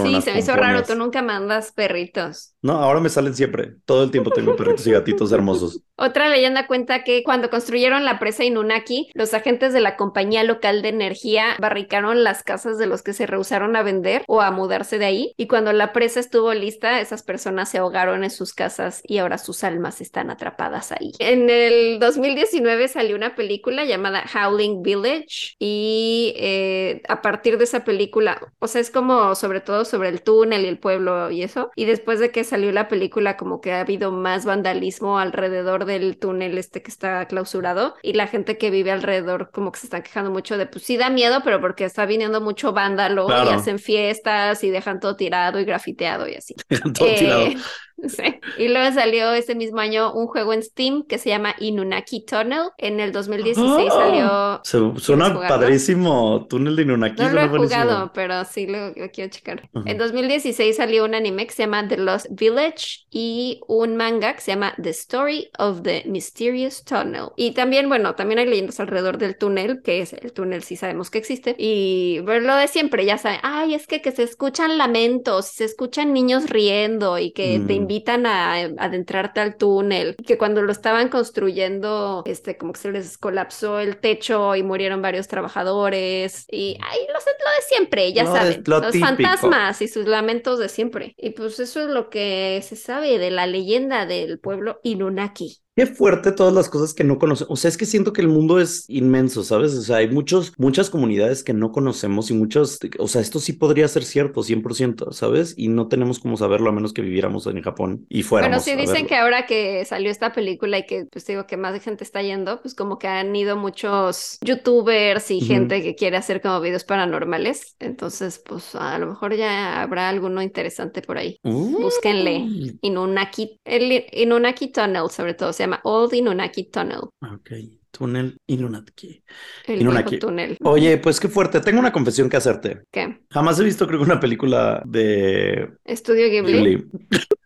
[0.00, 2.54] Sí, se me hizo raro, tú nunca mandas perritos.
[2.62, 3.74] No, ahora me salen siempre.
[3.84, 5.82] Todo el tiempo tengo perritos y gatitos hermosos.
[5.96, 10.80] Otra leyenda cuenta que cuando construyeron la presa Inunaki, los agentes de la compañía local
[10.80, 14.98] de energía barricaron las casas de los que se rehusaron a vender o a mudarse
[14.98, 15.34] de ahí.
[15.36, 19.38] Y cuando la presa estuvo lista, esas personas se ahogaron en sus casas y ahora
[19.38, 21.12] sus almas están atrapadas ahí.
[21.18, 27.84] En el 2019 salió una película llamada Howling Village y eh, a partir de esa
[27.84, 31.70] película, o sea, es como sobre todo sobre el túnel y el pueblo y eso.
[31.76, 36.18] Y después de que salió la película, como que ha habido más vandalismo alrededor del
[36.18, 40.02] túnel este que está clausurado y la gente que vive alrededor como que se están
[40.02, 43.50] quejando mucho de, pues sí da miedo, pero porque está viniendo mucho vándalo Claro.
[43.50, 46.54] y hacen fiestas y dejan todo tirado y grafiteado y así.
[47.00, 47.56] Eh,
[48.08, 48.22] sí.
[48.58, 52.70] Y luego salió ese mismo año un juego en Steam que se llama Inunaki Tunnel.
[52.78, 53.96] En el 2016 ¡Oh!
[53.96, 54.60] salió...
[54.64, 56.46] Se- suena padrísimo.
[56.48, 57.22] Túnel de Inunaki.
[57.22, 57.82] No lo he buenísimo.
[57.82, 59.68] jugado, pero sí lo, lo quiero checar.
[59.72, 59.88] Ujú.
[59.88, 64.40] En 2016 salió un anime que se llama The Lost Village y un manga que
[64.40, 67.28] se llama The Story of the Mysterious Tunnel.
[67.36, 71.10] Y también, bueno, también hay leyendas alrededor del túnel, que es el túnel, sí sabemos
[71.10, 71.54] que existe.
[71.56, 75.64] Y pues, lo de siempre, ya saben, ay, es que, que se escuchan lamentos, se
[75.64, 76.71] escuchan niños riendo
[77.18, 77.76] y que te Mm.
[77.76, 80.16] invitan a, a adentrarte al túnel.
[80.26, 85.02] Que cuando lo estaban construyendo, este, como que se les colapsó el techo y murieron
[85.02, 86.44] varios trabajadores.
[86.50, 88.62] Y ay, lo, lo de siempre, ya de- saben.
[88.66, 89.06] lo los típico.
[89.06, 91.14] fantasmas y sus lamentos de siempre.
[91.16, 95.61] Y pues eso es lo que se sabe de la leyenda del pueblo Inunaki.
[95.74, 97.50] Qué fuerte todas las cosas que no conocemos.
[97.50, 99.74] O sea, es que siento que el mundo es inmenso, ¿sabes?
[99.74, 103.54] O sea, hay muchos, muchas comunidades que no conocemos y muchos, o sea, esto sí
[103.54, 105.54] podría ser cierto, 100%, ¿sabes?
[105.56, 108.64] Y no tenemos cómo saberlo a menos que viviéramos en Japón y fuéramos.
[108.64, 111.82] Bueno, sí dicen que ahora que salió esta película y que pues digo que más
[111.82, 116.40] gente está yendo, pues como que han ido muchos youtubers y gente que quiere hacer
[116.42, 117.76] como videos paranormales.
[117.78, 121.38] Entonces, pues a lo mejor ya habrá alguno interesante por ahí.
[121.42, 122.76] Uh, Búsquenle.
[122.82, 127.00] Inunaki, el Inunaki Tunnel, sobre todo, se llama Old Inunaki Tunnel,
[127.34, 127.50] Ok,
[127.92, 129.22] túnel Inunaki.
[129.66, 130.18] el Inunaki.
[130.18, 130.56] túnel.
[130.64, 131.60] Oye, pues qué fuerte.
[131.60, 132.82] Tengo una confesión que hacerte.
[132.90, 133.20] ¿Qué?
[133.30, 136.52] Jamás he visto, creo que una película de Estudio Ghibli.
[136.52, 136.86] Ghibli.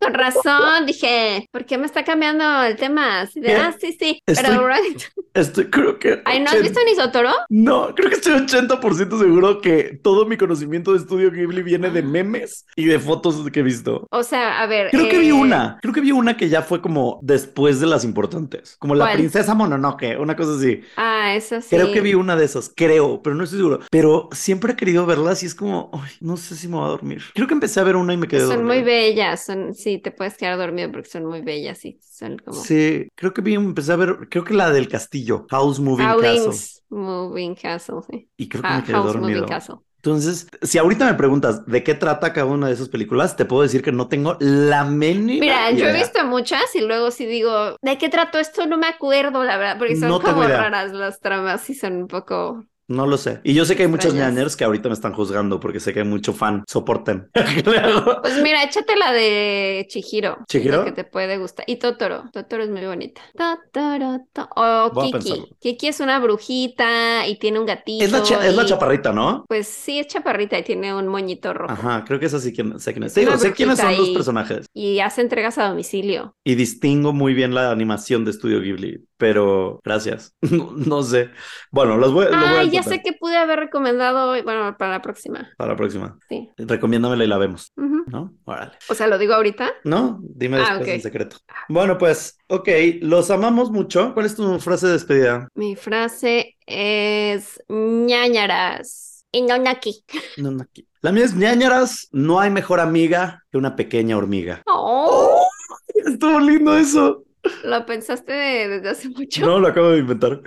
[0.01, 3.21] Con razón, dije, ¿por qué me está cambiando el tema?
[3.23, 5.03] Así de, ah, sí, sí, Estoy- pero right.
[5.35, 6.23] Estoy, creo que.
[6.25, 7.31] Ay, ¿no has visto Nisotoro?
[7.51, 12.03] No, creo que estoy 80% seguro que todo mi conocimiento de estudio Ghibli viene de
[12.03, 14.07] memes y de fotos que he visto.
[14.11, 14.91] O sea, a ver.
[14.91, 17.87] Creo que vi eh, una, creo que vi una que ya fue como después de
[17.87, 20.83] las importantes, como la princesa Mononoke, una cosa así.
[20.97, 21.69] Ah, eso sí.
[21.77, 23.81] Creo que vi una de esas, creo, pero no estoy seguro.
[23.91, 26.89] Pero siempre he querido verlas y es como, ay, no sé si me voy a
[26.89, 27.23] dormir.
[27.35, 30.11] Creo que empecé a ver una y me quedé Son muy bellas, son, sí, te
[30.11, 33.93] puedes quedar dormido porque son muy bellas y son como Sí, creo que vi, empecé
[33.93, 36.43] a ver, creo que la del castillo, House Moving Castle.
[36.43, 38.31] Howlings Moving Castle, sí.
[38.37, 39.41] Y creo que Ah, me quedé House dormido.
[39.41, 39.77] Moving Castle.
[40.07, 43.63] Entonces, si ahorita me preguntas de qué trata cada una de esas películas, te puedo
[43.63, 47.77] decir que no tengo la mínima Mira, yo he visto muchas y luego si digo,
[47.83, 48.67] ¿de qué trato esto?
[48.67, 52.07] No me acuerdo, la verdad, porque son No como raras las tramas y son un
[52.07, 52.65] poco...
[52.89, 53.41] No lo sé.
[53.43, 56.01] Y yo sé que hay muchos ñañers que ahorita me están juzgando porque sé que
[56.01, 56.63] hay mucho fan.
[56.69, 57.29] Soporten.
[58.23, 60.39] Pues mira, échate la de Chihiro.
[60.49, 60.85] ¿Chihiro?
[60.85, 61.65] que te puede gustar.
[61.69, 62.25] Y Totoro.
[62.33, 63.21] Totoro es muy bonita.
[63.37, 65.45] Totoro, to- O Kiki.
[65.61, 68.05] Kiki es una brujita y tiene un gatito.
[68.05, 69.45] Es la, cha- es la y- chaparrita, ¿no?
[69.49, 71.73] Pues sí, es chaparrita y tiene un moñito rojo.
[71.73, 73.15] Ajá, creo que es así quien sé quién es.
[73.15, 76.35] Te digo, sé quiénes son los y- personajes Y hace entregas a domicilio.
[76.45, 80.33] y distingo muy bien la animación de Estudio Ghibli, pero gracias.
[80.57, 81.31] No, no sé.
[81.73, 85.03] Bueno, los voy, lo voy a ya sé que pude haber recomendado, bueno, para la
[85.03, 85.49] próxima.
[85.57, 86.19] para la próxima.
[86.29, 86.51] Sí.
[86.57, 87.73] Recomiéndamela y la vemos.
[87.77, 88.33] ¿no?
[88.45, 88.73] Órale.
[88.89, 89.73] O sea, lo digo ahorita.
[89.85, 91.37] No, dime Ah, después en secreto.
[91.69, 92.69] Bueno, pues, ok,
[93.01, 94.15] los amamos mucho.
[94.15, 95.49] ¿Cuál es tu frase de despedida?
[95.55, 99.25] Mi frase es ñañaras.
[99.33, 100.05] Inonaki.
[100.39, 100.87] No, no, aquí.
[101.03, 104.63] La mía es ñañaras, no hay mejor amiga que una pequeña hormiga.
[104.67, 105.47] Oh,
[105.89, 107.25] Estuvo lindo eso.
[107.65, 109.45] Lo pensaste de- desde hace mucho.
[109.47, 110.41] No, lo acabo de inventar.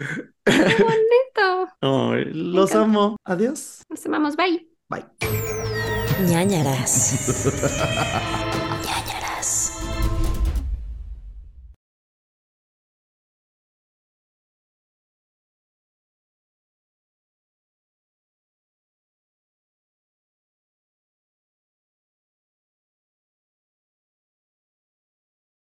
[0.45, 1.73] Qué bonito.
[1.81, 3.17] Ay, los amo.
[3.25, 3.83] Adiós.
[3.89, 4.67] Nos amamos, bye.
[4.89, 5.05] Bye.
[6.25, 7.15] ñañaras.